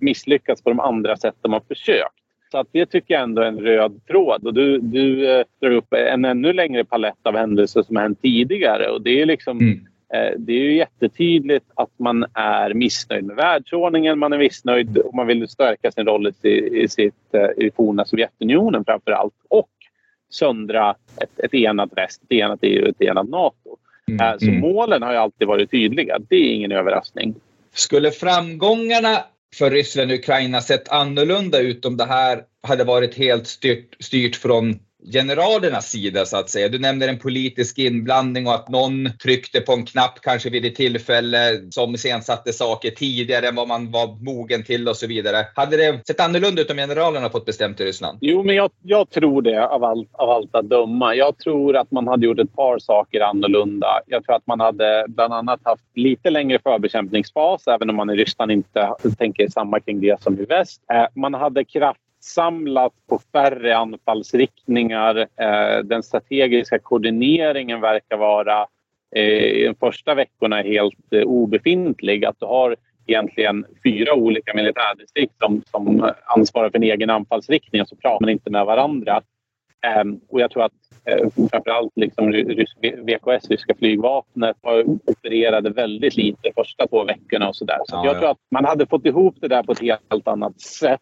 misslyckats 0.00 0.62
på 0.62 0.70
de 0.70 0.80
andra 0.80 1.16
sätt 1.16 1.34
de 1.40 1.52
har 1.52 1.62
försökt. 1.68 2.14
Så 2.50 2.58
att 2.58 2.66
det 2.72 2.86
tycker 2.86 3.14
jag 3.14 3.22
ändå 3.22 3.42
är 3.42 3.46
en 3.46 3.60
röd 3.60 4.00
tråd. 4.06 4.46
Och 4.46 4.54
du, 4.54 4.78
du 4.78 5.30
eh, 5.30 5.44
drar 5.60 5.70
upp 5.70 5.92
en 5.92 6.24
ännu 6.24 6.52
längre 6.52 6.84
palett 6.84 7.18
av 7.22 7.36
händelser 7.36 7.82
som 7.82 7.96
har 7.96 8.02
hänt 8.02 8.22
tidigare. 8.22 8.90
Och 8.90 9.02
det 9.02 9.22
är 9.22 9.26
liksom 9.26 9.58
mm 9.58 9.86
det 10.38 10.52
är 10.52 10.60
ju 10.60 10.76
jättetydligt 10.76 11.66
att 11.74 11.90
man 11.96 12.24
är 12.34 12.74
missnöjd 12.74 13.24
med 13.24 13.36
världsordningen, 13.36 14.18
man 14.18 14.32
är 14.32 14.38
missnöjd 14.38 14.98
och 14.98 15.14
man 15.14 15.26
vill 15.26 15.48
stärka 15.48 15.90
sin 15.90 16.06
roll 16.06 16.32
i, 16.42 16.48
i, 16.82 16.88
sitt, 16.88 17.34
eh, 17.34 17.64
i 17.64 17.70
forna 17.76 18.04
Sovjetunionen 18.04 18.84
framför 18.84 19.12
allt 19.12 19.34
och 19.48 19.68
söndra 20.30 20.94
ett, 21.16 21.40
ett 21.40 21.54
enat 21.54 21.90
väst, 21.96 22.22
ett 22.22 22.32
enat 22.32 22.58
EU 22.62 22.82
och 22.82 22.88
ett 22.88 23.02
enat 23.02 23.28
NATO. 23.28 23.76
Mm. 24.08 24.26
Eh, 24.26 24.38
så 24.38 24.46
mm. 24.46 24.60
målen 24.60 25.02
har 25.02 25.12
ju 25.12 25.18
alltid 25.18 25.48
varit 25.48 25.70
tydliga. 25.70 26.18
Det 26.28 26.36
är 26.36 26.54
ingen 26.54 26.72
överraskning. 26.72 27.34
Skulle 27.74 28.10
framgångarna 28.10 29.18
för 29.58 29.70
Ryssland 29.70 30.10
och 30.10 30.18
Ukraina 30.18 30.60
sett 30.60 30.88
annorlunda 30.88 31.60
ut 31.60 31.84
om 31.84 31.96
det 31.96 32.04
här 32.04 32.42
hade 32.62 32.84
varit 32.84 33.14
helt 33.14 33.46
styrt, 33.46 33.96
styrt 34.00 34.36
från 34.36 34.78
generalernas 35.12 35.90
sida 35.90 36.24
så 36.24 36.36
att 36.36 36.50
säga. 36.50 36.68
Du 36.68 36.78
nämner 36.78 37.08
en 37.08 37.18
politisk 37.18 37.78
inblandning 37.78 38.46
och 38.46 38.54
att 38.54 38.68
någon 38.68 39.10
tryckte 39.22 39.60
på 39.60 39.72
en 39.72 39.86
knapp 39.86 40.20
kanske 40.22 40.50
vid 40.50 40.64
ett 40.64 40.74
tillfälle 40.74 41.60
som 41.70 41.94
iscensatte 41.94 42.52
saker 42.52 42.90
tidigare 42.90 43.48
än 43.48 43.54
vad 43.54 43.68
man 43.68 43.90
var 43.90 44.24
mogen 44.24 44.62
till 44.62 44.88
och 44.88 44.96
så 44.96 45.06
vidare. 45.06 45.46
Hade 45.54 45.76
det 45.76 46.06
sett 46.06 46.20
annorlunda 46.20 46.62
ut 46.62 46.70
om 46.70 46.76
generalerna 46.76 47.30
fått 47.30 47.46
bestämt 47.46 47.80
i 47.80 47.84
Ryssland? 47.84 48.18
Jo, 48.20 48.42
men 48.42 48.56
jag, 48.56 48.70
jag 48.82 49.10
tror 49.10 49.42
det 49.42 49.66
av 49.66 49.84
allt, 49.84 50.08
av 50.12 50.30
allt 50.30 50.54
att 50.54 50.68
döma. 50.68 51.14
Jag 51.14 51.38
tror 51.38 51.76
att 51.76 51.90
man 51.90 52.08
hade 52.08 52.26
gjort 52.26 52.38
ett 52.38 52.56
par 52.56 52.78
saker 52.78 53.20
annorlunda. 53.20 54.00
Jag 54.06 54.24
tror 54.24 54.36
att 54.36 54.46
man 54.46 54.60
hade 54.60 55.04
bland 55.08 55.34
annat 55.34 55.60
haft 55.62 55.84
lite 55.94 56.30
längre 56.30 56.58
förbekämpningsfas, 56.62 57.66
även 57.66 57.90
om 57.90 57.96
man 57.96 58.10
i 58.10 58.16
Ryssland 58.16 58.52
inte 58.52 58.94
tänker 59.18 59.48
samma 59.48 59.80
kring 59.80 60.00
det 60.00 60.22
som 60.22 60.40
i 60.40 60.44
väst. 60.44 60.82
Eh, 60.92 61.06
man 61.14 61.34
hade 61.34 61.64
kraft 61.64 62.00
samlat 62.24 62.92
på 63.08 63.20
färre 63.32 63.76
anfallsriktningar. 63.76 65.16
Eh, 65.16 65.78
den 65.84 66.02
strategiska 66.02 66.78
koordineringen 66.78 67.80
verkar 67.80 68.16
vara 68.16 68.66
eh, 69.16 69.44
i 69.44 69.64
de 69.64 69.74
första 69.74 70.14
veckorna 70.14 70.62
helt 70.62 71.12
eh, 71.12 71.22
obefintlig. 71.22 72.24
Att 72.24 72.40
du 72.40 72.46
har 72.46 72.76
egentligen 73.06 73.66
fyra 73.84 74.14
olika 74.14 74.54
militärdistrikt 74.54 75.34
som, 75.38 75.62
som 75.70 76.12
ansvarar 76.24 76.70
för 76.70 76.78
en 76.78 76.82
egen 76.82 77.10
anfallsriktning 77.10 77.82
och 77.82 77.88
så 77.88 77.96
pratar 77.96 78.20
man 78.20 78.30
inte 78.30 78.50
med 78.50 78.66
varandra. 78.66 79.22
Ehm, 79.86 80.20
och 80.28 80.40
jag 80.40 80.50
tror 80.50 80.62
att 80.62 80.72
framförallt 81.50 81.92
liksom 81.96 82.32
VKS, 82.82 83.50
ryska 83.50 83.74
flygvapnet, 83.78 84.56
opererade 85.06 85.70
väldigt 85.70 86.16
lite 86.16 86.38
de 86.42 86.52
första 86.52 86.86
två 86.86 87.04
veckorna 87.04 87.48
och 87.48 87.56
sådär. 87.56 87.78
Så, 87.84 87.96
ja, 87.96 88.04
jag 88.04 88.14
ja. 88.14 88.18
tror 88.18 88.30
att 88.30 88.38
man 88.50 88.64
hade 88.64 88.86
fått 88.86 89.06
ihop 89.06 89.36
det 89.40 89.48
där 89.48 89.62
på 89.62 89.72
ett 89.72 89.80
helt 89.80 90.28
annat 90.28 90.60
sätt. 90.60 91.00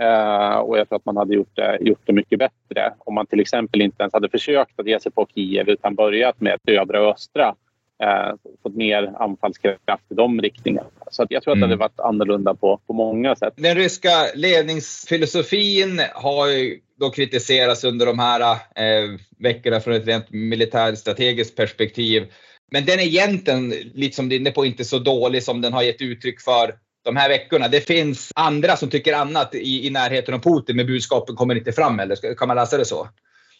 Eh, 0.00 0.56
och 0.56 0.78
jag 0.78 0.88
tror 0.88 0.96
att 0.96 1.04
man 1.04 1.16
hade 1.16 1.34
gjort 1.34 1.56
det, 1.56 1.78
gjort 1.80 2.02
det 2.04 2.12
mycket 2.12 2.38
bättre 2.38 2.94
om 2.98 3.14
man 3.14 3.26
till 3.26 3.40
exempel 3.40 3.82
inte 3.82 4.02
ens 4.02 4.12
hade 4.12 4.28
försökt 4.28 4.80
att 4.80 4.86
ge 4.86 5.00
sig 5.00 5.12
på 5.12 5.26
Kiev 5.34 5.68
utan 5.68 5.94
börjat 5.94 6.40
med 6.40 6.58
södra 6.68 7.02
och 7.02 7.14
östra 7.14 7.54
eh, 8.02 8.34
fått 8.62 8.74
mer 8.74 9.12
anfallskraft 9.16 10.04
i 10.10 10.14
de 10.14 10.40
riktningarna. 10.40 10.88
Så 11.10 11.22
att 11.22 11.30
jag 11.30 11.42
tror 11.42 11.52
att 11.52 11.60
det 11.60 11.64
hade 11.64 11.74
mm. 11.74 11.78
varit 11.78 12.00
annorlunda 12.00 12.54
på, 12.54 12.80
på 12.86 12.92
många 12.92 13.36
sätt. 13.36 13.54
Den 13.56 13.74
ryska 13.74 14.10
ledningsfilosofin 14.34 16.00
har 16.14 16.48
ju 16.48 16.80
då 17.00 17.10
kritiserats 17.10 17.84
under 17.84 18.06
de 18.06 18.18
här 18.18 18.40
eh, 18.40 19.10
veckorna 19.38 19.80
från 19.80 19.94
ett 19.94 20.06
rent 20.06 20.30
militärstrategiskt 20.30 21.56
perspektiv. 21.56 22.32
Men 22.70 22.84
den 22.84 22.98
är 22.98 23.04
egentligen, 23.04 23.70
lite 23.94 24.16
som 24.16 24.28
du 24.28 24.36
är 24.36 24.40
inne 24.40 24.50
på, 24.50 24.66
inte 24.66 24.84
så 24.84 24.98
dålig 24.98 25.42
som 25.42 25.60
den 25.60 25.72
har 25.72 25.82
gett 25.82 26.02
uttryck 26.02 26.40
för 26.40 26.74
de 27.04 27.16
här 27.16 27.28
veckorna. 27.28 27.68
Det 27.68 27.80
finns 27.80 28.32
andra 28.34 28.76
som 28.76 28.90
tycker 28.90 29.14
annat 29.14 29.54
i, 29.54 29.86
i 29.86 29.90
närheten 29.90 30.34
av 30.34 30.38
Putin, 30.38 30.76
men 30.76 30.86
budskapen 30.86 31.36
kommer 31.36 31.54
inte 31.54 31.72
fram. 31.72 32.00
Eller 32.00 32.34
kan 32.34 32.48
man 32.48 32.56
läsa 32.56 32.78
det 32.78 32.84
så? 32.84 33.08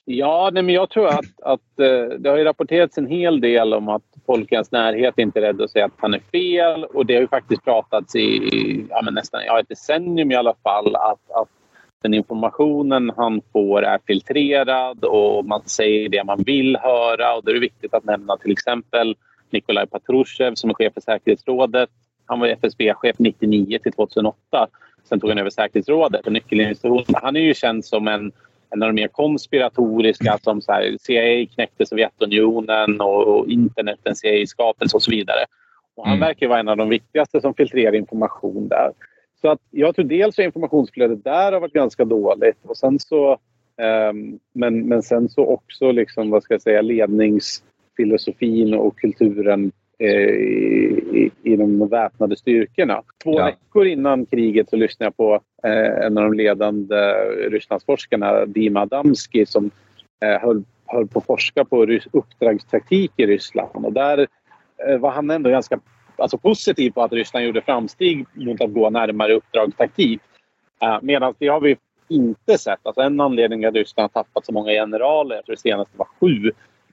Ja, 0.04 0.50
nej, 0.52 0.62
men 0.62 0.74
jag 0.74 0.90
tror 0.90 1.08
att, 1.08 1.40
att 1.42 1.80
eh, 1.80 2.18
det 2.18 2.30
har 2.30 2.36
ju 2.36 2.44
rapporterats 2.44 2.98
en 2.98 3.06
hel 3.06 3.40
del 3.40 3.74
om 3.74 3.88
att 3.88 4.13
folk 4.26 4.52
i 4.52 4.54
hans 4.54 4.72
närhet 4.72 5.18
inte 5.18 5.38
är 5.38 5.42
rädda 5.42 5.64
att 5.64 5.70
säga 5.70 5.84
att 5.84 5.92
han 5.96 6.14
är 6.14 6.22
fel. 6.32 6.84
Och 6.84 7.06
det 7.06 7.14
har 7.14 7.20
ju 7.20 7.28
faktiskt 7.28 7.64
pratats 7.64 8.16
i 8.16 8.86
ja, 8.90 9.02
men 9.04 9.14
nästan 9.14 9.40
ja, 9.46 9.60
ett 9.60 9.68
decennium 9.68 10.30
i 10.30 10.34
alla 10.34 10.54
fall 10.62 10.96
att, 10.96 11.30
att 11.30 11.48
den 12.02 12.14
informationen 12.14 13.12
han 13.16 13.40
får 13.52 13.84
är 13.84 13.98
filtrerad 14.06 15.04
och 15.04 15.44
man 15.44 15.62
säger 15.66 16.08
det 16.08 16.24
man 16.24 16.42
vill 16.42 16.76
höra. 16.76 17.34
Och 17.34 17.44
då 17.44 17.50
är 17.50 17.54
det 17.54 17.60
viktigt 17.60 17.94
att 17.94 18.04
nämna 18.04 18.36
till 18.36 18.52
exempel 18.52 19.16
Nikolaj 19.50 19.86
Patrushev 19.86 20.54
som 20.54 20.70
är 20.70 20.74
chef 20.74 20.94
för 20.94 21.00
säkerhetsrådet. 21.00 21.90
Han 22.26 22.40
var 22.40 22.46
FSB-chef 22.46 23.16
99 23.18 23.78
till 23.78 23.92
2008. 23.92 24.66
Sen 25.08 25.20
tog 25.20 25.30
han 25.30 25.38
över 25.38 25.50
säkerhetsrådet 25.50 26.26
och 26.26 26.32
nyckelinstitutionen. 26.32 27.20
Han 27.22 27.36
är 27.36 27.40
ju 27.40 27.54
känd 27.54 27.84
som 27.84 28.08
en 28.08 28.32
av 28.82 28.88
de 28.88 28.94
mer 28.94 29.08
konspiratoriska 29.08 30.38
som 30.42 30.62
så 30.62 30.72
här, 30.72 30.96
CIA 31.00 31.46
knäckte 31.54 31.86
Sovjetunionen 31.86 33.00
och, 33.00 33.26
och 33.26 33.48
internetens 33.48 34.18
CIA-skapelse 34.18 34.96
och 34.96 35.02
så 35.02 35.10
vidare. 35.10 35.44
Och 35.96 36.06
han 36.06 36.16
mm. 36.16 36.26
verkar 36.28 36.48
vara 36.48 36.60
en 36.60 36.68
av 36.68 36.76
de 36.76 36.88
viktigaste 36.88 37.40
som 37.40 37.54
filtrerar 37.54 37.94
information 37.94 38.68
där. 38.68 38.90
Så 39.40 39.48
att 39.48 39.60
jag 39.70 39.94
tror 39.94 40.04
dels 40.04 40.38
att 40.38 40.44
informationsflödet 40.44 41.24
där 41.24 41.52
har 41.52 41.60
varit 41.60 41.72
ganska 41.72 42.04
dåligt 42.04 42.58
och 42.62 42.76
sen 42.76 42.98
så 42.98 43.32
um, 44.10 44.38
men, 44.52 44.88
men 44.88 45.02
sen 45.02 45.28
så 45.28 45.46
också 45.46 45.92
liksom, 45.92 46.30
vad 46.30 46.42
ska 46.42 46.54
jag 46.54 46.62
säga, 46.62 46.82
ledningsfilosofin 46.82 48.74
och 48.74 48.98
kulturen 48.98 49.72
i, 49.98 51.30
i 51.42 51.56
de 51.56 51.88
väpnade 51.88 52.36
styrkorna. 52.36 53.02
Två 53.22 53.38
ja. 53.38 53.44
veckor 53.44 53.86
innan 53.86 54.26
kriget 54.26 54.70
så 54.70 54.76
lyssnade 54.76 55.06
jag 55.06 55.16
på 55.16 55.40
eh, 55.68 56.06
en 56.06 56.18
av 56.18 56.24
de 56.24 56.34
ledande 56.34 56.96
Rysslandsforskarna, 57.50 58.46
Dima 58.46 58.80
Adamski 58.80 59.46
som 59.46 59.70
eh, 60.24 60.40
höll, 60.40 60.64
höll 60.86 61.08
på 61.08 61.18
att 61.18 61.26
forska 61.26 61.64
på 61.64 61.86
rys- 61.86 62.08
uppdragstaktik 62.12 63.12
i 63.16 63.26
Ryssland. 63.26 63.86
Och 63.86 63.92
där 63.92 64.26
eh, 64.88 64.98
var 64.98 65.10
han 65.10 65.30
ändå 65.30 65.50
ganska 65.50 65.80
alltså, 66.16 66.38
positiv 66.38 66.90
på 66.90 67.02
att 67.02 67.12
Ryssland 67.12 67.46
gjorde 67.46 67.60
framsteg 67.60 68.26
mot 68.32 68.60
att 68.60 68.72
gå 68.72 68.90
närmare 68.90 69.34
uppdragstaktik. 69.34 70.20
Eh, 70.82 70.98
Medan 71.02 71.34
det 71.38 71.48
har 71.48 71.60
vi 71.60 71.76
inte 72.08 72.58
sett. 72.58 72.80
Alltså 72.82 73.00
en 73.00 73.20
anledning 73.20 73.60
till 73.60 73.68
att 73.68 73.74
Ryssland 73.74 74.10
har 74.14 74.22
tappat 74.22 74.46
så 74.46 74.52
många 74.52 74.70
generaler, 74.70 75.36
jag 75.36 75.44
tror 75.44 75.54
det 75.54 75.60
senaste 75.60 75.98
var 75.98 76.08
sju, 76.20 76.50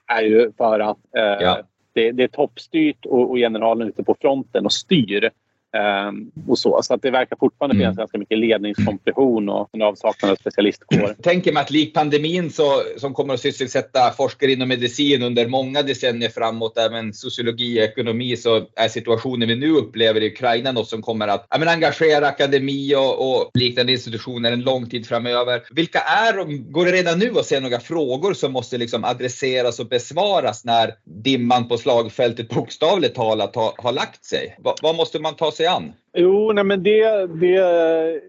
är 0.07 0.21
ju 0.21 0.51
för 0.57 0.79
att 0.79 0.97
eh, 1.17 1.23
ja 1.23 1.57
det, 1.93 2.11
det 2.11 2.23
är 2.23 2.27
toppstyrt 2.27 3.05
och, 3.05 3.29
och 3.29 3.37
generalen 3.37 3.87
ute 3.87 4.03
på 4.03 4.15
fronten 4.21 4.65
och 4.65 4.73
styr. 4.73 5.31
Um, 5.77 6.31
och 6.47 6.59
så. 6.59 6.81
så 6.83 6.93
att 6.93 7.01
det 7.01 7.11
verkar 7.11 7.35
fortfarande 7.35 7.75
finnas 7.75 7.93
mm. 7.93 7.95
ganska 7.95 8.17
mycket 8.17 8.37
ledningskompression 8.37 9.49
och 9.49 9.69
en 9.71 9.81
avsaknad 9.81 10.31
av 10.31 10.35
specialistkår. 10.35 11.15
Tänker 11.23 11.53
mig 11.53 11.61
att 11.61 11.71
lik 11.71 11.93
pandemin 11.93 12.49
så, 12.49 12.81
som 12.97 13.13
kommer 13.13 13.33
att 13.33 13.39
sysselsätta 13.39 14.11
forskare 14.11 14.51
inom 14.51 14.67
medicin 14.67 15.23
under 15.23 15.47
många 15.47 15.81
decennier 15.81 16.29
framåt, 16.29 16.77
även 16.77 17.13
sociologi 17.13 17.79
och 17.79 17.83
ekonomi, 17.83 18.37
så 18.37 18.67
är 18.75 18.87
situationen 18.87 19.47
vi 19.47 19.55
nu 19.55 19.71
upplever 19.71 20.21
i 20.21 20.31
Ukraina 20.31 20.71
något 20.71 20.87
som 20.87 21.01
kommer 21.01 21.27
att 21.27 21.47
men 21.59 21.67
engagera 21.67 22.27
akademi 22.27 22.95
och, 22.95 23.31
och, 23.31 23.51
liknande 23.53 23.91
institutioner 23.91 24.51
en 24.51 24.61
lång 24.61 24.89
tid 24.89 25.07
framöver. 25.07 25.63
Vilka 25.71 25.99
är 25.99 26.37
de? 26.37 26.71
Går 26.71 26.85
det 26.85 26.91
redan 26.91 27.19
nu 27.19 27.39
att 27.39 27.45
se 27.45 27.59
några 27.59 27.79
frågor 27.79 28.33
som 28.33 28.51
måste 28.51 28.77
liksom 28.77 29.03
adresseras 29.03 29.79
och 29.79 29.87
besvaras 29.87 30.65
när 30.65 30.93
dimman 31.23 31.67
på 31.67 31.77
slagfältet 31.77 32.49
bokstavligt 32.49 33.15
talat 33.15 33.55
har, 33.55 33.73
har 33.77 33.91
lagt 33.91 34.25
sig? 34.25 34.55
Va, 34.59 34.75
vad 34.81 34.95
måste 34.95 35.19
man 35.19 35.35
ta 35.35 35.51
sig 35.51 35.60
sig 35.61 35.67
an? 35.67 35.93
Jo, 36.13 36.51
nej, 36.51 36.63
men 36.63 36.83
det, 36.83 37.25
det, 37.25 37.57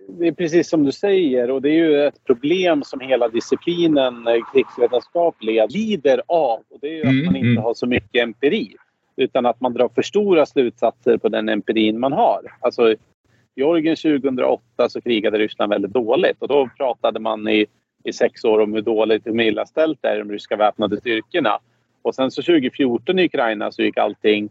det 0.09 0.27
är 0.27 0.33
precis 0.33 0.69
som 0.69 0.85
du 0.85 0.93
säger 0.93 1.51
och 1.51 1.63
det 1.63 1.69
är 1.69 1.75
ju 1.75 2.07
ett 2.07 2.25
problem 2.25 2.83
som 2.83 3.01
hela 3.01 3.29
disciplinen 3.29 4.27
eh, 4.27 4.37
krigsvetenskap 4.53 5.37
lider 5.69 6.23
av. 6.27 6.59
Och 6.71 6.79
det 6.81 6.87
är 6.87 6.93
ju 6.93 7.03
mm, 7.03 7.19
att 7.19 7.25
man 7.25 7.37
inte 7.37 7.49
mm. 7.49 7.63
har 7.63 7.75
så 7.75 7.87
mycket 7.87 8.23
empiri 8.23 8.77
utan 9.17 9.47
att 9.47 9.61
man 9.61 9.73
drar 9.73 9.89
för 9.89 10.03
stora 10.03 10.47
slutsatser 10.47 11.19
på 11.19 11.29
den 11.29 11.49
empirin 11.49 12.01
man 12.01 12.13
har. 12.13 12.41
Alltså, 12.61 12.93
i 12.93 12.97
Georgien 13.57 13.97
2008 13.97 14.89
så 14.89 15.01
krigade 15.01 15.39
Ryssland 15.39 15.73
väldigt 15.73 15.93
dåligt 15.93 16.37
och 16.39 16.49
då 16.49 16.71
pratade 16.77 17.21
man 17.21 17.49
i, 17.49 17.67
i 18.05 18.13
sex 18.13 18.45
år 18.45 18.61
om 18.61 18.75
hur 18.75 18.83
dåligt 18.83 19.27
och 19.27 19.43
illa 19.43 19.67
ställt 19.67 19.99
det 20.03 20.09
är 20.09 20.17
i 20.17 20.19
de 20.19 20.31
ryska 20.31 20.57
väpnade 20.57 20.97
styrkorna. 20.97 21.59
Och 22.03 22.15
sen 22.15 22.31
så 22.31 22.43
2014 22.43 23.19
i 23.19 23.25
Ukraina 23.25 23.73
så 23.73 23.83
gick 23.83 23.97
allting 23.97 24.51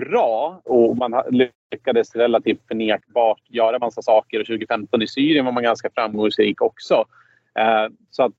bra 0.00 0.60
och 0.64 0.96
man 0.96 1.22
lyckades 1.30 2.16
relativt 2.16 2.60
förnekbart 2.68 3.40
göra 3.48 3.78
massa 3.78 4.02
saker. 4.02 4.40
Och 4.40 4.46
2015 4.46 5.02
i 5.02 5.06
Syrien 5.06 5.44
var 5.44 5.52
man 5.52 5.62
ganska 5.62 5.90
framgångsrik 5.94 6.62
också. 6.62 7.04
Eh, 7.58 7.86
så 8.10 8.22
att 8.22 8.32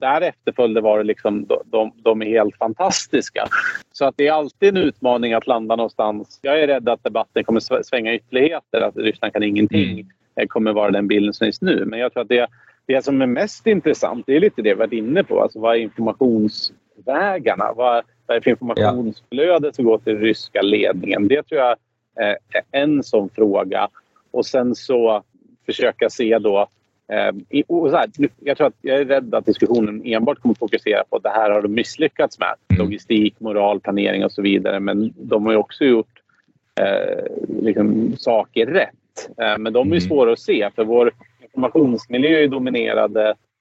därefter 0.00 0.52
följde 0.52 0.80
var 0.80 0.98
det 0.98 1.04
liksom, 1.04 1.46
de, 1.64 1.92
de 1.96 2.22
är 2.22 2.26
helt 2.26 2.56
fantastiska. 2.56 3.46
Så 3.92 4.04
att 4.04 4.14
det 4.16 4.26
är 4.26 4.32
alltid 4.32 4.68
en 4.68 4.76
utmaning 4.76 5.32
att 5.32 5.46
landa 5.46 5.76
någonstans. 5.76 6.38
Jag 6.42 6.60
är 6.60 6.66
rädd 6.66 6.88
att 6.88 7.04
debatten 7.04 7.44
kommer 7.44 7.82
svänga 7.82 8.14
ytterligheter, 8.14 8.80
att 8.80 8.96
Ryssland 8.96 9.32
kan 9.32 9.42
ingenting. 9.42 9.92
Mm. 9.92 10.06
Eh, 10.36 10.46
kommer 10.46 10.72
vara 10.72 10.90
den 10.90 11.08
bilden 11.08 11.34
som 11.34 11.44
finns 11.44 11.62
nu. 11.62 11.84
Men 11.84 11.98
jag 11.98 12.12
tror 12.12 12.22
att 12.22 12.28
det, 12.28 12.46
det 12.86 13.04
som 13.04 13.22
är 13.22 13.26
mest 13.26 13.66
intressant 13.66 14.26
det 14.26 14.36
är 14.36 14.40
lite 14.40 14.62
det 14.62 14.74
vi 14.74 14.78
varit 14.78 14.92
inne 14.92 15.24
på. 15.24 15.42
Alltså 15.42 15.60
vad 15.60 15.76
är 15.76 15.80
informationsvägarna? 15.80 17.72
Vad, 17.76 18.04
vad 18.30 18.36
är 18.36 18.40
det 18.40 18.44
för 18.44 18.50
informationsflöde 18.50 19.72
som 19.72 19.84
går 19.84 19.98
till 19.98 20.18
ryska 20.18 20.62
ledningen? 20.62 21.28
Det 21.28 21.42
tror 21.42 21.60
jag 21.60 21.76
är 22.16 22.38
en 22.70 23.02
sån 23.02 23.28
fråga. 23.28 23.88
Och 24.30 24.46
sen 24.46 24.74
så 24.74 25.22
försöka 25.66 26.10
se 26.10 26.38
då 26.38 26.68
Eh, 27.12 27.32
jag 28.38 28.56
tror 28.56 28.66
att 28.66 28.74
jag 28.80 29.00
är 29.00 29.04
rädd 29.04 29.34
att 29.34 29.46
diskussionen 29.46 30.02
enbart 30.04 30.38
kommer 30.38 30.54
fokusera 30.54 31.04
på 31.10 31.16
att 31.16 31.22
det 31.22 31.30
här 31.30 31.50
har 31.50 31.62
de 31.62 31.74
misslyckats 31.74 32.38
med. 32.38 32.54
Mm. 32.68 32.82
Logistik, 32.82 33.40
moral, 33.40 33.80
planering 33.80 34.24
och 34.24 34.32
så 34.32 34.42
vidare. 34.42 34.80
Men 34.80 35.12
de 35.16 35.46
har 35.46 35.52
ju 35.52 35.58
också 35.58 35.84
gjort 35.84 36.20
eh, 36.80 37.24
liksom, 37.62 38.16
saker 38.18 38.66
rätt. 38.66 39.30
Eh, 39.38 39.58
men 39.58 39.72
de 39.72 39.80
är 39.80 39.96
mm. 39.96 40.00
svåra 40.00 40.32
att 40.32 40.38
se 40.38 40.70
för 40.74 40.84
vår 40.84 41.12
informationsmiljö 41.42 42.38
är 42.38 42.48
dominerad 42.48 43.16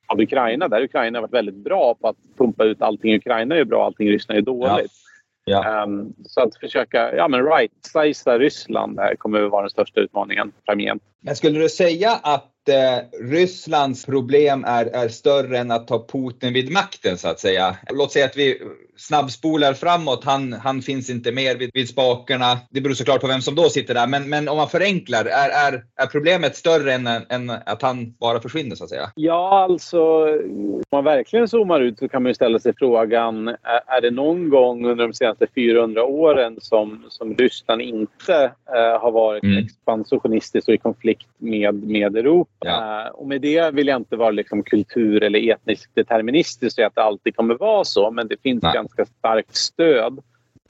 av 0.09 0.19
Ukraina. 0.21 0.67
Där 0.67 0.81
Ukraina 0.81 1.17
har 1.17 1.21
varit 1.21 1.33
väldigt 1.33 1.63
bra 1.63 1.95
på 2.01 2.07
att 2.07 2.17
pumpa 2.37 2.63
ut 2.63 2.81
allting. 2.81 3.15
Ukraina 3.15 3.55
är 3.55 3.63
bra, 3.63 3.85
allting 3.85 4.07
i 4.07 4.11
Ryssland 4.11 4.37
är 4.37 4.41
dåligt. 4.41 4.91
Ja. 4.91 5.09
Ja. 5.49 5.83
Um, 5.83 6.13
så 6.25 6.41
att 6.41 6.55
försöka 6.55 7.15
ja, 7.15 7.27
right-sizea 7.27 8.39
Ryssland 8.39 8.99
kommer 9.17 9.43
att 9.43 9.51
vara 9.51 9.61
den 9.61 9.69
största 9.69 10.01
utmaningen 10.01 10.51
framgent. 10.65 11.03
Men 11.21 11.35
skulle 11.35 11.59
du 11.59 11.69
säga 11.69 12.11
att 12.23 12.45
eh, 12.69 12.99
Rysslands 13.21 14.05
problem 14.05 14.63
är, 14.67 14.85
är 14.85 15.09
större 15.09 15.57
än 15.57 15.71
att 15.71 15.87
ta 15.87 16.07
Putin 16.07 16.53
vid 16.53 16.71
makten 16.71 17.17
så 17.17 17.27
att 17.27 17.39
säga. 17.39 17.77
Låt 17.89 18.11
säga 18.11 18.25
att 18.25 18.37
vi 18.37 18.61
snabbspolar 18.99 19.73
framåt. 19.73 20.23
Han, 20.23 20.53
han 20.53 20.81
finns 20.81 21.09
inte 21.09 21.31
mer 21.31 21.55
vid, 21.55 21.71
vid 21.73 21.89
spakarna. 21.89 22.57
Det 22.69 22.81
beror 22.81 22.93
såklart 22.93 23.21
på 23.21 23.27
vem 23.27 23.41
som 23.41 23.55
då 23.55 23.69
sitter 23.69 23.93
där. 23.93 24.07
Men, 24.07 24.29
men 24.29 24.47
om 24.47 24.57
man 24.57 24.69
förenklar, 24.69 25.25
är, 25.25 25.49
är, 25.49 25.83
är 25.95 26.05
problemet 26.05 26.55
större 26.55 26.93
än, 26.93 27.07
än 27.07 27.49
att 27.65 27.81
han 27.81 28.13
bara 28.19 28.39
försvinner 28.39 28.75
så 28.75 28.83
att 28.83 28.89
säga? 28.89 29.11
Ja, 29.15 29.63
alltså 29.69 30.01
om 30.23 30.83
man 30.91 31.03
verkligen 31.03 31.47
zoomar 31.47 31.81
ut 31.81 31.99
så 31.99 32.09
kan 32.09 32.23
man 32.23 32.29
ju 32.29 32.33
ställa 32.33 32.59
sig 32.59 32.73
frågan, 32.77 33.47
är, 33.47 33.81
är 33.87 34.01
det 34.01 34.11
någon 34.11 34.49
gång 34.49 34.85
under 34.85 35.07
de 35.07 35.13
senaste 35.13 35.47
400 35.55 36.03
åren 36.03 36.57
som, 36.61 37.05
som 37.09 37.35
Ryssland 37.35 37.81
inte 37.81 38.43
eh, 38.75 39.01
har 39.01 39.11
varit 39.11 39.43
mm. 39.43 39.65
expansionistiskt 39.65 40.67
och 40.67 40.73
i 40.73 40.77
konflikt 40.77 41.27
med, 41.37 41.83
med 41.83 42.17
Europa? 42.17 42.58
Ja. 42.65 43.05
Uh, 43.05 43.11
och 43.11 43.27
med 43.27 43.41
det 43.41 43.73
vill 43.73 43.87
jag 43.87 43.97
inte 43.97 44.15
vara 44.15 44.31
liksom 44.31 44.63
kultur 44.63 45.23
eller 45.23 45.51
etniskt 45.51 45.95
deterministiskt 45.95 46.79
och 46.79 46.85
att 46.85 46.95
det 46.95 47.03
alltid 47.03 47.35
kommer 47.35 47.55
vara 47.55 47.83
så. 47.83 48.11
Men 48.11 48.27
det 48.27 48.41
finns 48.41 48.63
Nej. 48.63 48.73
ganska 48.73 49.05
starkt 49.05 49.55
stöd, 49.55 50.19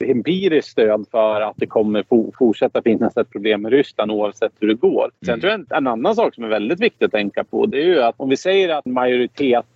empiriskt 0.04 0.70
stöd 0.70 1.06
för 1.10 1.40
att 1.40 1.56
det 1.56 1.66
kommer 1.66 2.04
fortsätta 2.38 2.82
finnas 2.82 3.16
ett 3.16 3.30
problem 3.30 3.62
med 3.62 3.72
Ryssland 3.72 4.10
oavsett 4.10 4.52
hur 4.60 4.68
det 4.68 4.74
går. 4.74 5.10
Sen 5.24 5.34
mm. 5.34 5.40
tror 5.40 5.50
jag 5.50 5.78
en 5.78 5.86
annan 5.86 6.14
sak 6.14 6.34
som 6.34 6.44
är 6.44 6.48
väldigt 6.48 6.80
viktig 6.80 7.04
att 7.04 7.12
tänka 7.12 7.44
på 7.44 7.66
det 7.66 7.78
är 7.78 7.86
ju 7.86 8.02
att 8.02 8.14
om 8.16 8.28
vi 8.28 8.36
säger 8.36 8.68
att 8.68 8.86
majoritet 8.86 9.66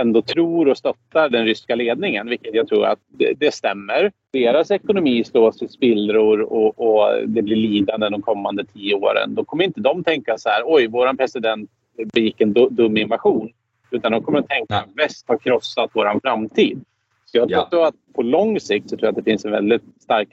ändå 0.00 0.22
tror 0.22 0.68
och 0.68 0.76
stöttar 0.76 1.28
den 1.28 1.44
ryska 1.44 1.74
ledningen, 1.74 2.28
vilket 2.28 2.54
jag 2.54 2.68
tror 2.68 2.86
att 2.86 2.98
det, 3.08 3.32
det 3.32 3.54
stämmer. 3.54 4.12
Deras 4.32 4.70
ekonomi 4.70 5.24
slås 5.24 5.62
i 5.62 5.68
spillror 5.68 6.40
och, 6.40 6.80
och, 6.80 7.12
det 7.26 7.42
blir 7.42 7.56
lidande 7.56 8.08
de 8.08 8.22
kommande 8.22 8.64
tio 8.64 8.94
åren. 8.94 9.34
Då 9.34 9.44
kommer 9.44 9.64
inte 9.64 9.80
de 9.80 10.04
tänka 10.04 10.38
så 10.38 10.48
här, 10.48 10.62
oj, 10.66 10.86
vår 10.86 11.16
president 11.16 11.70
begick 12.14 12.40
en 12.40 12.52
dum 12.52 12.96
invasion. 12.96 13.50
Utan 13.90 14.12
de 14.12 14.22
kommer 14.22 14.38
att 14.38 14.48
tänka 14.48 14.76
att 14.76 14.88
väst 14.96 15.24
har 15.28 15.38
krossat 15.38 15.90
vår 15.92 16.20
framtid. 16.20 16.80
Så 17.26 17.38
jag 17.38 17.48
tror 17.48 17.82
ja. 17.82 17.88
att 17.88 17.94
på 18.14 18.22
lång 18.22 18.60
sikt 18.60 18.90
så 18.90 18.96
tror 18.96 19.06
jag 19.06 19.10
att 19.10 19.24
det 19.24 19.30
finns 19.30 19.44
en 19.44 19.50
väldigt 19.50 19.82
stark 20.00 20.28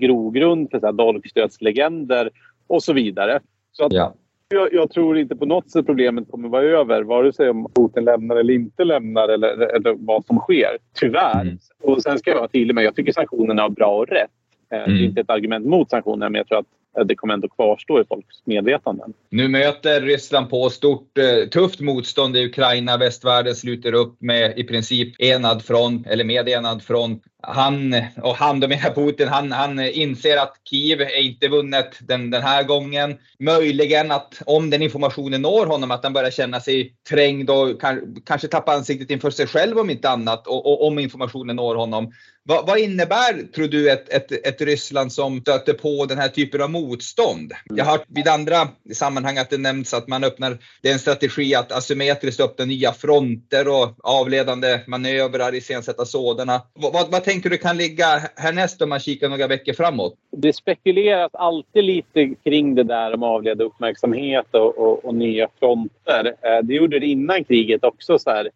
grogrund 0.00 0.70
för 0.70 0.92
dolkstödslegender 0.92 2.30
och 2.66 2.82
så 2.82 2.92
vidare. 2.92 3.40
Så 3.72 3.84
att 3.84 3.92
ja. 3.92 4.14
Jag, 4.54 4.72
jag, 4.72 4.90
tror 4.90 5.18
inte 5.18 5.36
på 5.36 5.46
något 5.46 5.70
sätt 5.70 5.86
problemet 5.86 6.30
kommer 6.30 6.48
vara 6.48 6.62
över. 6.62 7.02
Vare 7.02 7.32
sig 7.32 7.50
om 7.50 7.72
Putin 7.74 8.04
lämnar 8.04 8.36
eller 8.36 8.54
inte 8.54 8.84
lämnar 8.84 9.28
eller, 9.28 9.48
eller 9.48 9.94
vad 9.98 10.24
som 10.24 10.38
sker. 10.38 10.78
Tyvärr. 10.94 11.40
Mm. 11.40 11.58
Och 11.82 12.02
sen 12.02 12.18
ska 12.18 12.30
jag 12.30 12.38
vara 12.38 12.48
tydlig 12.48 12.74
med 12.74 12.84
jag 12.84 12.96
tycker 12.96 13.12
sanktionerna 13.12 13.64
är 13.64 13.68
bra 13.68 13.98
och 13.98 14.08
rätt. 14.08 14.30
Mm. 14.70 14.90
Det 14.90 15.04
är 15.04 15.06
inte 15.06 15.20
ett 15.20 15.30
argument 15.30 15.66
mot 15.66 15.90
sanktionerna 15.90 16.30
men 16.30 16.38
jag 16.38 16.48
tror 16.48 16.58
att 16.58 17.08
det 17.08 17.14
kommer 17.14 17.34
ändå 17.34 17.48
kvarstå 17.48 18.00
i 18.00 18.04
folks 18.04 18.36
medvetanden. 18.44 19.12
Nu 19.28 19.48
möter 19.48 20.00
Ryssland 20.00 20.50
på 20.50 20.70
stort 20.70 21.18
eh, 21.18 21.48
tufft 21.48 21.80
motstånd 21.80 22.36
i 22.36 22.46
Ukraina. 22.46 22.96
Västvärlden 22.96 23.54
sluter 23.54 23.92
upp 23.92 24.16
med 24.20 24.58
i 24.58 24.64
princip 24.64 25.20
enad 25.20 25.62
front, 25.62 26.06
eller 26.06 26.24
med 26.24 26.48
enad 26.48 26.82
front. 26.82 27.22
Han, 27.42 28.02
och 28.22 28.36
han, 28.36 28.60
då 28.60 28.68
menar 28.68 28.94
Putin, 28.94 29.28
han, 29.28 29.52
han 29.52 29.80
inser 29.80 30.36
att 30.36 30.54
Kiev 30.64 31.00
är 31.00 31.20
inte 31.20 31.48
vunnet 31.48 31.98
den, 32.00 32.30
den 32.30 32.42
här 32.42 32.62
gången. 32.62 33.18
Möjligen 33.38 34.10
att 34.10 34.42
om 34.46 34.70
den 34.70 34.82
informationen 34.82 35.42
når 35.42 35.66
honom 35.66 35.90
att 35.90 36.04
han 36.04 36.12
börjar 36.12 36.30
känna 36.30 36.60
sig 36.60 36.94
trängd 37.08 37.50
och 37.50 37.80
kan, 37.80 38.16
kanske 38.26 38.48
tappa 38.48 38.72
ansiktet 38.72 39.10
inför 39.10 39.30
sig 39.30 39.46
själv 39.46 39.78
om 39.78 39.90
inte 39.90 40.10
annat 40.10 40.46
och, 40.46 40.66
och 40.66 40.86
om 40.86 40.98
informationen 40.98 41.56
når 41.56 41.74
honom. 41.74 42.12
Vad, 42.42 42.66
vad, 42.66 42.78
innebär, 42.78 43.52
tror 43.54 43.68
du, 43.68 43.90
ett, 43.90 44.08
ett, 44.08 44.32
ett 44.32 44.60
Ryssland 44.60 45.12
som 45.12 45.40
stöter 45.40 45.72
på 45.72 46.06
den 46.06 46.18
här 46.18 46.28
typen 46.28 46.62
av 46.62 46.70
motstånd? 46.70 47.52
Jag 47.64 47.84
har 47.84 47.92
hört 47.92 48.04
vid 48.08 48.28
andra 48.28 48.68
sammanhang 48.94 49.38
att 49.38 49.50
det 49.50 49.58
nämns 49.58 49.94
att 49.94 50.08
man 50.08 50.24
öppnar, 50.24 50.58
det 50.82 50.88
är 50.88 50.92
en 50.92 50.98
strategi 50.98 51.54
att 51.54 51.72
asymmetriskt 51.72 52.40
öppna 52.40 52.64
nya 52.64 52.92
fronter 52.92 53.68
och 53.68 53.96
avledande 54.02 54.80
manövrar, 54.86 55.54
iscensätta 55.54 56.04
sådana. 56.04 56.62
Vad, 56.74 56.92
vad, 56.92 57.10
vad 57.10 57.24
tänker 57.30 57.50
du 57.50 57.58
kan 57.58 57.76
ligga 57.76 58.06
härnäst 58.36 58.82
om 58.82 58.88
man 58.88 59.00
kikar 59.00 59.28
några 59.28 59.46
veckor 59.46 59.72
framåt? 59.72 60.14
Det 60.30 60.52
spekuleras 60.52 61.34
alltid 61.34 61.84
lite 61.84 62.34
kring 62.44 62.74
det 62.74 62.82
där 62.82 63.14
om 63.14 63.22
avleda 63.22 63.64
uppmärksamhet 63.64 64.46
och, 64.50 64.78
och, 64.78 65.04
och 65.04 65.14
nya 65.14 65.48
fronter. 65.58 66.34
Eh, 66.42 66.58
det 66.62 66.74
gjorde 66.74 66.98
det 66.98 67.06
innan 67.06 67.44
kriget 67.44 67.84
också. 67.84 68.18
så 68.18 68.30
här 68.30 68.50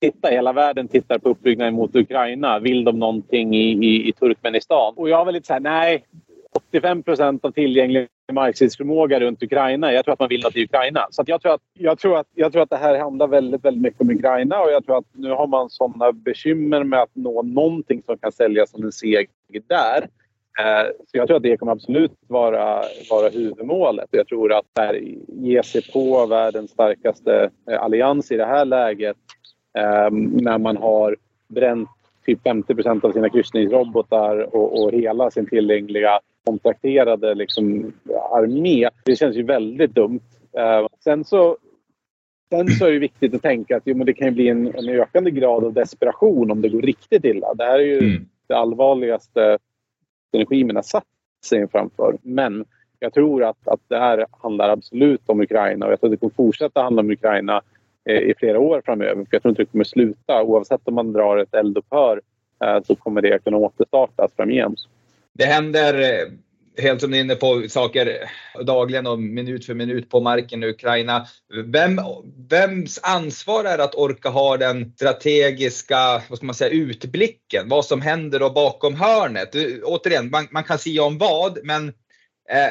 titta, 0.00 0.28
hela 0.28 0.52
världen 0.52 0.88
tittar 0.88 1.18
på 1.18 1.28
uppbyggnaden 1.28 1.74
mot 1.74 1.96
Ukraina. 1.96 2.58
Vill 2.58 2.84
de 2.84 2.98
någonting 2.98 3.54
i, 3.54 3.86
i, 3.86 4.08
i 4.08 4.12
Turkmenistan? 4.12 4.94
Och 4.96 5.08
jag 5.08 5.24
var 5.24 5.32
lite 5.32 5.46
så 5.46 5.52
här, 5.52 5.60
nej. 5.60 6.04
85 6.70 7.02
procent 7.02 7.44
av 7.44 7.50
tillgänglig 7.50 8.08
markstridsförmåga 8.32 9.20
runt 9.20 9.42
Ukraina. 9.42 9.92
Jag 9.92 10.04
tror 10.04 10.12
att 10.12 10.20
man 10.20 10.28
vill 10.28 10.42
något 10.42 10.56
i 10.56 10.64
Ukraina. 10.64 11.06
Så 11.10 11.22
jag, 11.26 11.42
tror 11.42 11.54
att, 11.54 11.60
jag, 11.74 11.98
tror 11.98 12.18
att, 12.18 12.26
jag 12.34 12.52
tror 12.52 12.62
att 12.62 12.70
det 12.70 12.76
här 12.76 12.98
handlar 12.98 13.26
väldigt, 13.26 13.64
väldigt 13.64 13.82
mycket 13.82 14.00
om 14.00 14.10
Ukraina 14.10 14.60
och 14.60 14.70
jag 14.70 14.84
tror 14.86 14.98
att 14.98 15.04
nu 15.12 15.30
har 15.30 15.46
man 15.46 15.70
sådana 15.70 16.12
bekymmer 16.12 16.84
med 16.84 17.02
att 17.02 17.14
nå 17.14 17.42
någonting 17.42 18.02
som 18.06 18.18
kan 18.18 18.32
säljas 18.32 18.70
som 18.70 18.84
en 18.84 18.92
seger 18.92 19.26
där. 19.68 20.08
Eh, 20.60 20.86
så 21.06 21.16
jag 21.16 21.26
tror 21.26 21.36
att 21.36 21.42
det 21.42 21.56
kommer 21.56 21.72
absolut 21.72 22.12
vara, 22.26 22.82
vara 23.10 23.28
huvudmålet. 23.28 24.08
Jag 24.10 24.26
tror 24.26 24.52
att 24.52 24.66
här, 24.78 25.00
ge 25.28 25.62
sig 25.62 25.82
på 25.92 26.26
världens 26.26 26.70
starkaste 26.70 27.50
eh, 27.70 27.82
allians 27.82 28.32
i 28.32 28.36
det 28.36 28.46
här 28.46 28.64
läget 28.64 29.16
eh, 29.78 30.10
när 30.42 30.58
man 30.58 30.76
har 30.76 31.16
bränt 31.48 31.88
typ 32.24 32.42
50 32.42 32.74
procent 32.74 33.04
av 33.04 33.12
sina 33.12 33.28
kryssningsrobotar 33.28 34.56
och, 34.56 34.82
och 34.82 34.92
hela 34.92 35.30
sin 35.30 35.46
tillgängliga 35.46 36.20
kontrakterade 36.44 37.34
liksom, 37.34 37.92
armé. 38.32 38.88
Det 39.04 39.16
känns 39.16 39.36
ju 39.36 39.42
väldigt 39.42 39.94
dumt. 39.94 40.20
Uh, 40.58 40.88
sen 41.04 41.24
så 41.24 41.56
Sen 42.50 42.68
så 42.68 42.86
är 42.86 42.92
det 42.92 42.98
viktigt 42.98 43.34
att 43.34 43.42
tänka 43.42 43.76
att 43.76 43.82
jo, 43.84 43.96
men 43.96 44.06
det 44.06 44.12
kan 44.12 44.34
bli 44.34 44.48
en, 44.48 44.74
en 44.74 44.88
ökande 44.88 45.30
grad 45.30 45.64
av 45.64 45.72
desperation 45.72 46.50
om 46.50 46.62
det 46.62 46.68
går 46.68 46.82
riktigt 46.82 47.24
illa. 47.24 47.54
Det 47.54 47.64
här 47.64 47.78
är 47.78 47.84
ju 47.84 47.98
mm. 47.98 48.26
det 48.46 48.54
allvarligaste 48.54 49.58
regimen 50.32 50.76
har 50.76 50.82
satt 50.82 51.04
sig 51.46 51.68
framför. 51.68 52.18
Men 52.22 52.64
jag 52.98 53.14
tror 53.14 53.44
att, 53.44 53.68
att 53.68 53.80
det 53.88 53.98
här 53.98 54.26
handlar 54.30 54.68
absolut 54.68 55.20
om 55.26 55.40
Ukraina 55.40 55.86
och 55.86 55.92
jag 55.92 56.00
tror 56.00 56.08
att 56.08 56.12
det 56.12 56.16
kommer 56.16 56.34
fortsätta 56.34 56.82
handla 56.82 57.00
om 57.00 57.10
Ukraina 57.10 57.56
Eh, 57.56 57.62
Eh, 58.08 58.16
i 58.16 58.34
flera 58.38 58.58
år 58.58 58.82
framöver. 58.84 59.14
För 59.14 59.28
jag 59.30 59.42
tror 59.42 59.50
inte 59.50 59.62
det 59.62 59.66
kommer 59.66 59.84
sluta. 59.84 60.42
Oavsett 60.42 60.80
om 60.84 60.94
man 60.94 61.12
drar 61.12 61.36
ett 61.36 61.54
eldupphör 61.54 62.20
eh, 62.64 62.82
så 62.86 62.94
kommer 62.94 63.22
det 63.22 63.44
kunna 63.44 63.56
återstartas 63.56 64.32
framgent. 64.36 64.78
Det 65.32 65.44
händer 65.44 66.00
eh, 66.00 66.28
helt 66.82 67.00
som 67.00 67.10
ni 67.10 67.16
är 67.16 67.20
inne 67.20 67.34
på, 67.34 67.64
saker 67.68 68.18
dagligen 68.64 69.06
och 69.06 69.18
minut 69.18 69.66
för 69.66 69.74
minut 69.74 70.10
på 70.10 70.20
marken 70.20 70.62
i 70.62 70.66
Ukraina. 70.66 71.26
Vem, 71.64 72.00
vems 72.50 73.00
ansvar 73.02 73.64
är 73.64 73.78
att 73.78 73.94
orka 73.94 74.28
ha 74.28 74.56
den 74.56 74.92
strategiska 74.96 76.22
vad 76.28 76.38
ska 76.38 76.46
man 76.46 76.54
säga, 76.54 76.70
utblicken? 76.70 77.68
Vad 77.68 77.84
som 77.84 78.00
händer 78.00 78.38
då 78.38 78.50
bakom 78.50 78.94
hörnet? 78.94 79.54
Återigen, 79.84 80.30
man, 80.30 80.48
man 80.50 80.64
kan 80.64 80.78
säga 80.78 81.02
om 81.02 81.18
vad, 81.18 81.58
men 81.64 81.92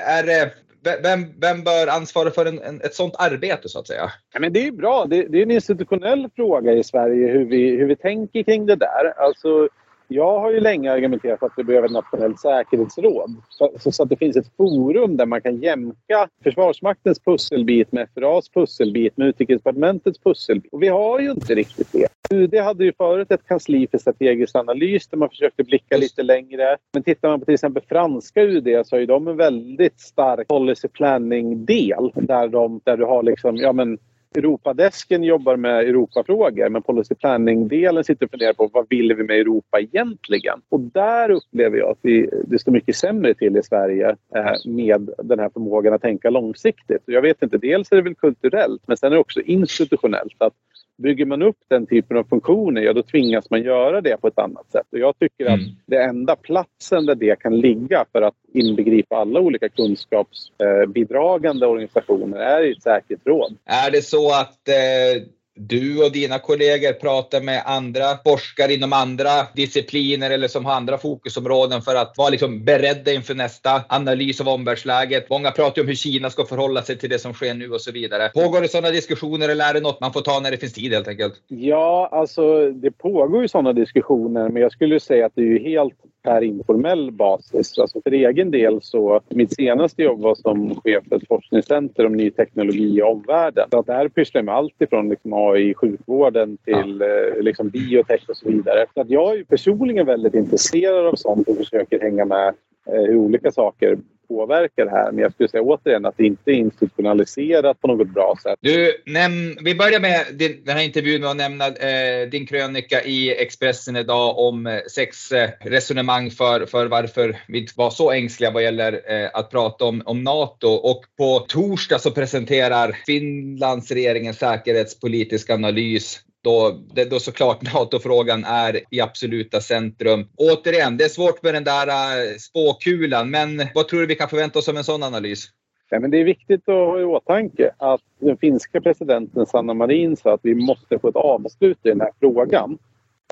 är 0.08 0.24
det 0.24 0.54
vem, 0.84 1.39
vem 1.41 1.63
bör 1.63 1.88
ansvara 1.88 2.32
för 2.32 2.46
en, 2.46 2.60
en, 2.62 2.82
ett 2.82 2.94
sådant 2.94 3.15
arbete 3.17 3.70
så 3.70 3.80
att 3.80 3.88
säga? 3.88 4.12
Ja, 4.34 4.39
men 4.39 4.54
det 4.54 4.67
är 4.67 4.72
bra. 4.72 5.06
Det, 5.06 5.28
det, 5.28 5.38
är 5.38 5.44
en 5.44 5.52
institutionell 5.52 6.30
fråga 6.36 6.74
i 6.74 6.84
Sverige 6.84 7.28
hur 7.28 7.46
vi, 7.46 7.70
hur 7.70 7.88
vi 7.88 7.96
tänker 7.96 8.44
kring 8.44 8.65
det 8.65 8.76
där. 8.76 9.13
Alltså, 9.17 9.70
jag 10.13 10.39
har 10.39 10.52
ju 10.52 10.60
länge 10.60 10.91
argumenterat 10.91 11.39
för 11.39 11.45
att 11.45 11.54
vi 11.58 11.63
behöver 11.63 11.88
ett 11.88 11.93
nationellt 11.93 12.39
säkerhetsråd. 12.39 13.36
Så, 13.50 13.91
så, 13.91 14.04
att 14.04 14.10
det 14.10 14.15
finns 14.15 14.38
ett 14.38 14.56
forum 14.58 15.17
där 15.17 15.26
man 15.26 15.41
kan 15.41 15.58
jämka 15.58 16.28
Försvarsmaktens 16.43 17.19
pusselbit 17.19 17.91
med 17.91 18.08
FRAs 18.15 18.50
pusselbit 18.50 19.17
med 19.17 19.28
Utrikesdepartementets 19.28 20.19
pusselbit. 20.19 20.74
Och 20.74 20.84
vi 20.84 20.88
har 20.88 21.19
ju 21.19 21.32
inte 21.32 21.56
riktigt 21.56 21.91
det. 21.91 22.08
UD 22.34 22.56
hade 22.56 22.86
ju 22.86 22.93
förut 22.97 23.32
ett 23.32 23.47
kansli 23.47 23.88
för 23.91 23.97
strategisk 23.97 24.56
analys 24.56 25.08
där 25.08 25.17
man 25.17 25.30
försökte 25.30 25.63
blicka 25.63 25.97
lite 25.97 26.24
längre. 26.24 26.78
Men 26.93 27.04
tittar 27.04 27.30
man 27.30 27.39
på 27.39 27.45
till 27.45 27.54
exempel 27.54 27.84
franska 27.89 28.41
UD 28.41 28.67
så 28.86 28.95
har 28.95 29.00
ju 29.00 29.06
de 29.06 29.28
en 29.28 29.38
väldigt 29.38 30.00
stark 30.00 30.47
policy 30.47 30.88
planning-del 30.88 32.12
där, 32.15 32.47
de, 32.47 32.82
där 32.84 32.97
du 32.97 33.06
har 33.06 33.24
liksom, 33.24 33.58
ja 33.58 33.74
men 33.74 33.97
Europadesken 34.36 35.24
jobbar 35.24 35.56
med 35.56 35.80
Europafrågor 35.80 36.70
men 36.70 36.82
policy 36.82 37.15
planning-delen 37.15 38.04
sitter 38.04 38.26
och 38.26 38.32
funderar 38.32 38.54
på 38.54 38.70
vad 38.74 38.86
vill 38.89 39.13
vi 39.13 39.24
med 39.24 39.39
Europa 39.39 39.80
egentligen? 39.80 40.62
Och 40.70 40.80
där 40.80 41.32
upplever 41.32 41.78
jag 41.78 41.89
att 41.89 42.00
vi, 42.02 42.30
det 42.48 42.60
står 42.60 42.72
mycket 42.72 42.96
sämre 42.96 43.34
till 43.34 43.58
i 43.58 43.63
Sverige 43.63 44.10
eh, 44.36 44.54
med 44.65 45.10
den 45.24 45.39
här 45.39 45.50
förmågan 45.50 45.94
att 45.94 46.02
tänka 46.02 46.30
långsiktigt. 46.30 47.04
Och 47.08 47.13
jag 47.13 47.22
vet 47.22 47.44
inte, 47.44 47.58
dels 47.58 47.91
är 47.91 47.96
det 47.96 48.02
väl 48.02 48.15
kulturellt 48.15 48.82
men 48.88 48.98
sen 48.98 49.12
är 49.12 49.15
det 49.15 49.22
också 49.22 49.41
institutionellt. 49.41 50.36
att 50.38 50.54
Bygger 51.02 51.26
man 51.26 51.42
upp 51.42 51.58
den 51.68 51.86
typen 51.86 52.18
av 52.18 52.24
funktioner, 52.24 52.82
ja 52.82 52.94
då 52.94 53.04
tvingas 53.04 53.50
man 53.50 53.64
göra 53.64 54.02
det 54.02 54.22
på 54.22 54.28
ett 54.28 54.40
annat 54.40 54.72
sätt. 54.72 54.88
Och 54.92 55.00
jag 55.00 55.20
tycker 55.20 55.46
att 55.46 55.60
mm. 55.60 55.70
det 55.86 56.04
enda 56.04 56.36
platsen 56.36 57.06
där 57.06 57.16
det 57.16 57.40
kan 57.40 57.60
ligga 57.60 58.06
för 58.12 58.22
att 58.22 58.36
inbegripa 58.54 59.16
alla 59.16 59.40
olika 59.40 59.70
kunskapsbidragande 59.70 61.68
organisationer 61.68 62.38
är 62.38 62.64
i 62.64 62.72
ett 62.72 62.84
säkerhetsråd. 62.84 63.58
Är 63.66 63.92
det 63.92 64.02
så 64.02 64.30
att 64.30 64.68
eh 64.68 65.24
du 65.56 66.04
och 66.06 66.12
dina 66.12 66.40
kollegor 66.40 66.94
pratar 66.94 67.42
med 67.42 67.64
andra 67.66 68.18
forskare 68.26 68.74
inom 68.74 68.94
andra 68.94 69.30
discipliner 69.56 70.32
eller 70.32 70.48
som 70.48 70.66
har 70.66 70.74
andra 70.74 70.98
fokusområden 70.98 71.82
för 71.82 71.96
att 71.96 72.18
vara 72.18 72.30
liksom 72.30 72.66
beredda 72.66 73.14
inför 73.14 73.36
nästa 73.36 73.84
analys 73.90 74.42
av 74.42 74.48
omvärldsläget. 74.48 75.30
Många 75.30 75.52
pratar 75.52 75.82
om 75.82 75.88
hur 75.88 75.96
Kina 75.96 76.30
ska 76.30 76.46
förhålla 76.46 76.82
sig 76.82 76.98
till 76.98 77.10
det 77.10 77.20
som 77.20 77.34
sker 77.34 77.54
nu 77.54 77.70
och 77.70 77.82
så 77.82 77.92
vidare. 77.92 78.30
Pågår 78.30 78.62
det 78.62 78.68
sådana 78.68 78.90
diskussioner 78.90 79.50
eller 79.50 79.70
är 79.70 79.74
det 79.74 79.80
något 79.80 80.02
man 80.02 80.14
får 80.14 80.22
ta 80.22 80.40
när 80.40 80.52
det 80.52 80.58
finns 80.58 80.74
tid 80.74 80.94
helt 80.94 81.08
enkelt? 81.08 81.34
Ja, 81.48 82.10
alltså 82.12 82.72
det 82.72 82.92
pågår 82.92 83.42
ju 83.42 83.48
sådana 83.48 83.74
diskussioner 83.74 84.50
men 84.50 84.62
jag 84.62 84.72
skulle 84.72 85.00
säga 85.00 85.26
att 85.26 85.36
det 85.36 85.42
är 85.42 85.46
ju 85.46 85.60
helt 85.60 85.94
per 86.24 86.42
informell 86.42 87.12
basis. 87.12 87.80
Alltså 87.80 88.02
för 88.02 88.12
egen 88.12 88.52
del 88.52 88.82
så, 88.82 89.22
mitt 89.30 89.54
senaste 89.54 90.04
jobb 90.04 90.22
var 90.22 90.36
som 90.36 90.76
chef 90.76 91.04
för 91.10 91.16
ett 91.16 91.28
forskningscenter 91.28 92.06
om 92.06 92.14
ny 92.14 92.32
teknologi 92.32 92.98
i 92.98 93.02
omvärlden. 93.02 93.68
Så 93.72 93.80
att 93.80 93.86
där 93.86 94.10
pysslar 94.10 94.40
jag 94.40 94.46
med 94.46 94.56
allt 94.56 94.82
ifrån 94.82 95.10
liksom 95.10 95.34
AI 95.34 95.70
i 95.70 95.74
sjukvården 95.74 96.58
till. 96.58 97.02
Eh, 97.02 97.44
liksom 97.44 97.70
biotech 97.70 98.30
och 98.30 98.38
så 98.38 98.50
vidare. 98.50 98.86
Så 98.94 99.02
att 99.02 99.10
jag 99.10 99.38
är 99.38 99.44
personligen 99.44 100.06
väldigt 100.06 100.34
intresserad 100.34 101.06
av 101.06 101.16
sånt 101.16 101.48
och 101.48 101.58
försöker 101.58 102.00
hänga 102.00 102.26
med 102.26 102.48
eh, 102.86 103.02
hur 103.02 103.16
olika 103.16 103.52
saker 103.52 103.98
påverka 104.32 104.86
det 104.86 104.91
här. 104.91 105.12
Men 105.12 105.20
jag 105.20 105.34
skulle 105.34 105.50
säga 105.50 105.63
återigen 105.63 106.06
att 106.06 106.17
det 106.17 106.26
inte 106.26 106.52
är 106.52 106.56
institutionaliserat 106.56 107.82
på 107.82 107.88
något 107.88 108.08
bra 108.08 108.36
sätt. 108.44 108.60
Du, 108.62 109.04
näm, 109.06 109.58
vi 109.63 109.76
börjar 109.76 110.00
med 110.00 110.26
din, 110.34 110.62
den 110.65 110.78
här 110.78 110.84
intervjun 110.84 111.22
med 111.22 111.30
att 111.30 111.38
nämna 111.38 111.67
eh, 111.67 112.30
din 112.32 112.46
krönika 112.46 113.04
i 113.04 113.36
Expressen 113.41 113.96
idag 113.96 114.39
om 114.39 114.67
eh, 114.67 114.80
sex 114.96 115.32
eh, 115.32 115.50
resonemang 115.60 116.32
för, 116.32 116.65
för 116.65 116.86
varför 116.86 117.38
vi 117.48 117.67
var 117.76 117.89
så 117.89 118.12
ängsliga 118.12 118.52
vad 118.52 118.63
gäller 118.63 118.94
eh, 118.94 119.30
att 119.34 119.52
prata 119.52 119.86
om, 119.86 120.02
om 120.06 120.24
NATO. 120.24 120.67
Och 120.67 121.06
på 121.17 121.39
torsdag 121.39 122.00
så 122.00 122.12
presenterar 122.12 122.98
Finlands 123.06 123.91
regering 123.91 124.28
en 124.28 124.34
säkerhetspolitisk 124.34 125.50
analys 125.50 126.20
då, 126.44 126.80
då 127.10 127.20
såklart 127.20 127.62
NATO-frågan 127.74 128.44
är 128.44 128.80
i 128.90 129.02
absoluta 129.02 129.62
centrum. 129.62 130.28
Återigen, 130.38 130.98
det 130.98 131.04
är 131.04 131.10
svårt 131.10 131.44
med 131.44 131.54
den 131.54 131.64
där 131.64 131.88
äh, 131.88 132.38
spåkulan, 132.38 133.30
men 133.32 133.62
vad 133.76 133.88
tror 133.88 134.00
du 134.00 134.08
vi 134.08 134.16
kan 134.16 134.30
förvänta 134.30 134.60
oss 134.60 134.70
av 134.70 134.78
en 134.78 134.84
sån 134.84 135.04
analys? 135.04 135.50
Ja, 135.90 136.00
men 136.00 136.12
det 136.12 136.18
är 136.18 136.24
viktigt 136.24 136.70
att 136.70 136.76
ha 136.76 137.00
i 137.00 137.04
åtanke 137.04 137.72
att 137.78 138.02
den 138.20 138.38
finska 138.38 138.82
presidenten 138.82 139.46
Sanna 139.46 139.74
Marin 139.74 140.18
sa 140.18 140.34
att 140.34 140.40
vi 140.44 140.56
måste 140.56 141.00
få 141.00 141.10
ett 141.10 141.16
avslut 141.16 141.78
i 141.84 141.90
den 141.90 142.02
här 142.02 142.12
frågan. 142.20 142.78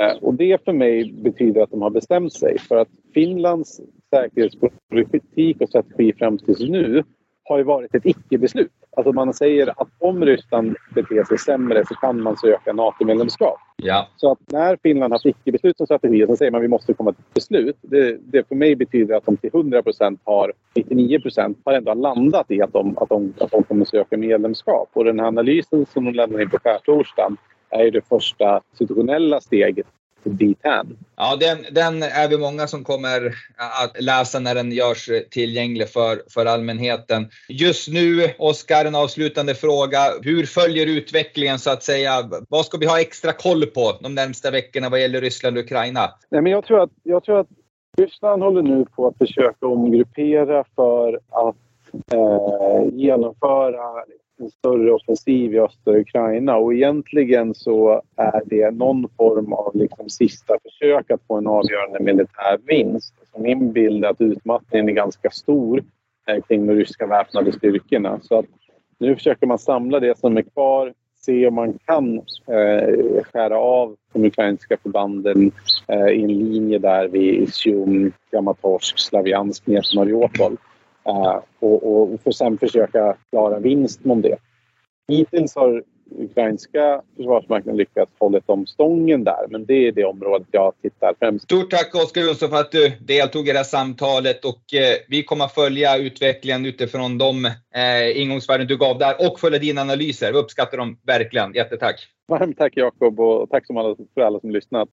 Äh, 0.02 0.17
och 0.22 0.34
det 0.34 0.65
för 0.65 0.74
mig 0.74 1.13
betyder 1.13 1.62
att 1.62 1.72
de 1.72 1.82
har 1.82 1.89
bestämt 1.89 2.34
sig 2.34 2.60
för 2.60 2.76
att 2.76 2.88
Finlands 3.13 3.82
säkerhetspolitik 4.10 5.62
och 5.62 5.69
strategi 5.69 6.13
fram 6.13 6.38
tills 6.38 6.60
nu 6.60 7.04
har 7.49 7.57
ju 7.57 7.63
varit 7.63 7.95
ett 7.95 8.05
icke-beslut. 8.05 8.71
Alltså 8.97 9.13
man 9.13 9.33
säger 9.33 9.81
att 9.81 9.88
om 9.99 10.25
Ryssland 10.25 10.75
beter 10.95 11.23
sig 11.23 11.38
sämre 11.38 11.83
så 11.88 11.95
kan 11.95 12.21
man 12.21 12.38
söka 12.38 12.73
NATO-medlemskap. 12.73 13.59
Ja. 13.77 14.07
Så 14.15 14.31
att 14.31 14.39
när 14.45 14.77
Finland 14.83 15.13
har 15.13 15.27
icke-beslut 15.27 15.77
som 15.77 15.85
strategi 15.85 16.25
så 16.27 16.35
säger 16.35 16.51
man 16.51 16.59
att 16.59 16.63
vi 16.63 16.67
måste 16.67 16.93
komma 16.93 17.13
till 17.13 17.23
beslut. 17.33 17.77
Det, 17.81 18.17
det 18.21 18.47
för 18.47 18.55
mig 18.55 18.75
betyder 18.75 19.15
att 19.15 19.25
de 19.25 19.38
till 19.38 19.49
100 19.53 19.83
procent 19.83 20.21
har, 20.23 20.53
99 20.75 21.19
procent 21.19 21.57
har 21.65 21.73
ändå 21.73 21.93
landat 21.93 22.51
i 22.51 22.62
att 22.62 22.73
de, 22.73 22.97
att, 22.97 23.09
de, 23.09 23.33
att 23.39 23.51
de 23.51 23.63
kommer 23.63 23.85
söka 23.85 24.17
medlemskap. 24.17 24.89
Och 24.93 25.03
den 25.03 25.19
här 25.19 25.27
analysen 25.27 25.85
som 25.85 26.05
de 26.05 26.12
lämnar 26.12 26.41
in 26.41 26.49
på 26.49 26.59
skärtorsdagen 26.59 27.38
är 27.69 27.91
det 27.91 28.01
första 28.09 28.62
institutionella 28.71 29.41
steget 29.41 29.88
dithän. 30.23 30.97
Ja, 31.15 31.36
den, 31.39 31.58
den 31.71 32.03
är 32.03 32.27
vi 32.29 32.38
många 32.38 32.67
som 32.67 32.84
kommer 32.84 33.34
att 33.82 34.01
läsa 34.03 34.39
när 34.39 34.55
den 34.55 34.71
görs 34.71 35.10
tillgänglig 35.32 35.89
för, 35.89 36.21
för 36.29 36.45
allmänheten. 36.45 37.29
Just 37.49 37.88
nu, 37.88 38.29
Oskar, 38.38 38.86
en 38.86 38.95
avslutande 38.95 39.55
fråga. 39.55 39.99
Hur 40.21 40.45
följer 40.45 40.88
utvecklingen 40.88 41.60
så 41.60 41.69
att 41.71 41.84
säga? 41.84 42.12
Vad 42.49 42.65
ska 42.65 42.77
vi 42.77 42.86
ha 42.86 43.01
extra 43.01 43.34
koll 43.34 43.65
på 43.65 43.93
de 44.01 44.15
närmsta 44.15 44.51
veckorna 44.51 44.89
vad 44.89 45.01
gäller 45.01 45.21
Ryssland 45.21 45.58
och 45.58 45.63
Ukraina? 45.63 46.10
Nej, 46.29 46.41
men 46.41 46.51
jag, 46.51 46.65
tror 46.65 46.84
att, 46.84 46.91
jag 47.03 47.23
tror 47.23 47.39
att 47.39 47.47
Ryssland 47.97 48.43
håller 48.43 48.62
nu 48.62 48.86
på 48.86 49.08
att 49.08 49.17
försöka 49.17 49.67
omgruppera 49.67 50.63
för 50.75 51.19
att 51.29 51.55
eh, 52.13 52.93
genomföra 52.93 54.03
en 54.39 54.52
större 54.52 54.91
offensiv 54.91 55.54
i 55.54 55.60
östra 55.60 55.99
Ukraina 55.99 56.58
och 56.58 56.73
egentligen 56.73 57.54
så 57.54 58.02
är 58.15 58.41
det 58.45 58.71
någon 58.71 59.10
form 59.17 59.54
av 59.54 59.75
liksom 59.75 60.10
sista 60.10 60.54
försök 60.63 61.12
att 61.12 61.21
få 61.28 61.38
en 61.38 61.47
avgörande 61.47 61.99
militär 61.99 62.60
vinst. 62.65 63.13
Så 63.34 63.41
min 63.41 63.71
bild 63.71 64.06
är 64.06 64.10
att 64.10 64.21
utmattningen 64.21 64.89
är 64.89 64.93
ganska 64.93 65.30
stor 65.30 65.84
eh, 66.28 66.41
kring 66.41 66.67
de 66.67 66.73
ryska 66.73 67.08
väpnade 67.08 67.52
styrkorna. 67.52 68.19
Så 68.21 68.39
att 68.39 68.45
nu 68.97 69.15
försöker 69.15 69.47
man 69.47 69.60
samla 69.60 69.99
det 69.99 70.17
som 70.17 70.38
är 70.38 70.41
kvar, 70.41 70.93
se 71.21 71.47
om 71.47 71.56
man 71.56 71.78
kan 71.86 72.17
eh, 72.47 73.23
skära 73.23 73.58
av 73.58 73.95
de 74.13 74.25
ukrainska 74.25 74.78
förbanden 74.78 75.52
eh, 75.88 76.08
i 76.08 76.23
en 76.23 76.38
linje 76.38 76.80
där 76.80 77.08
vid 77.08 77.34
Isium, 77.34 78.12
Kramatorsk, 78.30 78.99
Slaviansk 78.99 79.67
ner 79.67 79.82
till 79.82 79.99
Mariupol. 79.99 80.58
Uh, 81.10 81.39
och, 81.60 82.02
och 82.02 82.22
för 82.22 82.32
sen 82.32 82.58
försöka 82.58 83.17
klara 83.30 83.60
vinst 83.60 84.00
om 84.06 84.22
det. 84.22 84.38
Hittills 85.08 85.56
har 85.56 85.84
ukrainska 86.17 87.02
försvarsmakten 87.17 87.78
lyckats 87.78 88.12
hålla 88.19 88.41
om 88.45 88.65
stången 88.65 89.24
där, 89.24 89.48
men 89.50 89.65
det 89.65 89.88
är 89.88 89.91
det 89.91 90.06
området 90.06 90.48
jag 90.52 90.74
tittar 90.82 91.13
främst 91.19 91.45
Stort 91.45 91.69
tack 91.69 91.95
Oskar 91.95 92.22
Jonsson 92.22 92.50
för 92.50 92.58
att 92.58 92.72
du 92.72 92.91
deltog 93.00 93.48
i 93.48 93.52
det 93.52 93.58
här 93.58 93.63
samtalet 93.63 94.45
och 94.45 94.74
eh, 94.74 94.95
vi 95.08 95.24
kommer 95.24 95.45
att 95.45 95.54
följa 95.54 95.98
utvecklingen 95.98 96.65
utifrån 96.65 97.17
de 97.17 97.45
eh, 97.45 98.22
ingångsvärden 98.22 98.67
du 98.67 98.78
gav 98.78 98.98
där 98.98 99.15
och 99.28 99.39
följa 99.39 99.60
dina 99.60 99.82
analyser. 99.82 100.32
Vi 100.32 100.39
uppskattar 100.39 100.78
dem 100.78 100.98
verkligen. 101.04 101.54
Jättetack! 101.54 102.08
Varmt 102.28 102.58
tack 102.58 102.74
Jakob 102.76 103.19
och 103.19 103.50
tack 103.50 103.65
som 103.65 103.78
alla, 103.78 103.95
för 104.13 104.22
alla 104.22 104.39
som 104.39 104.52
lyssnat. 104.52 104.88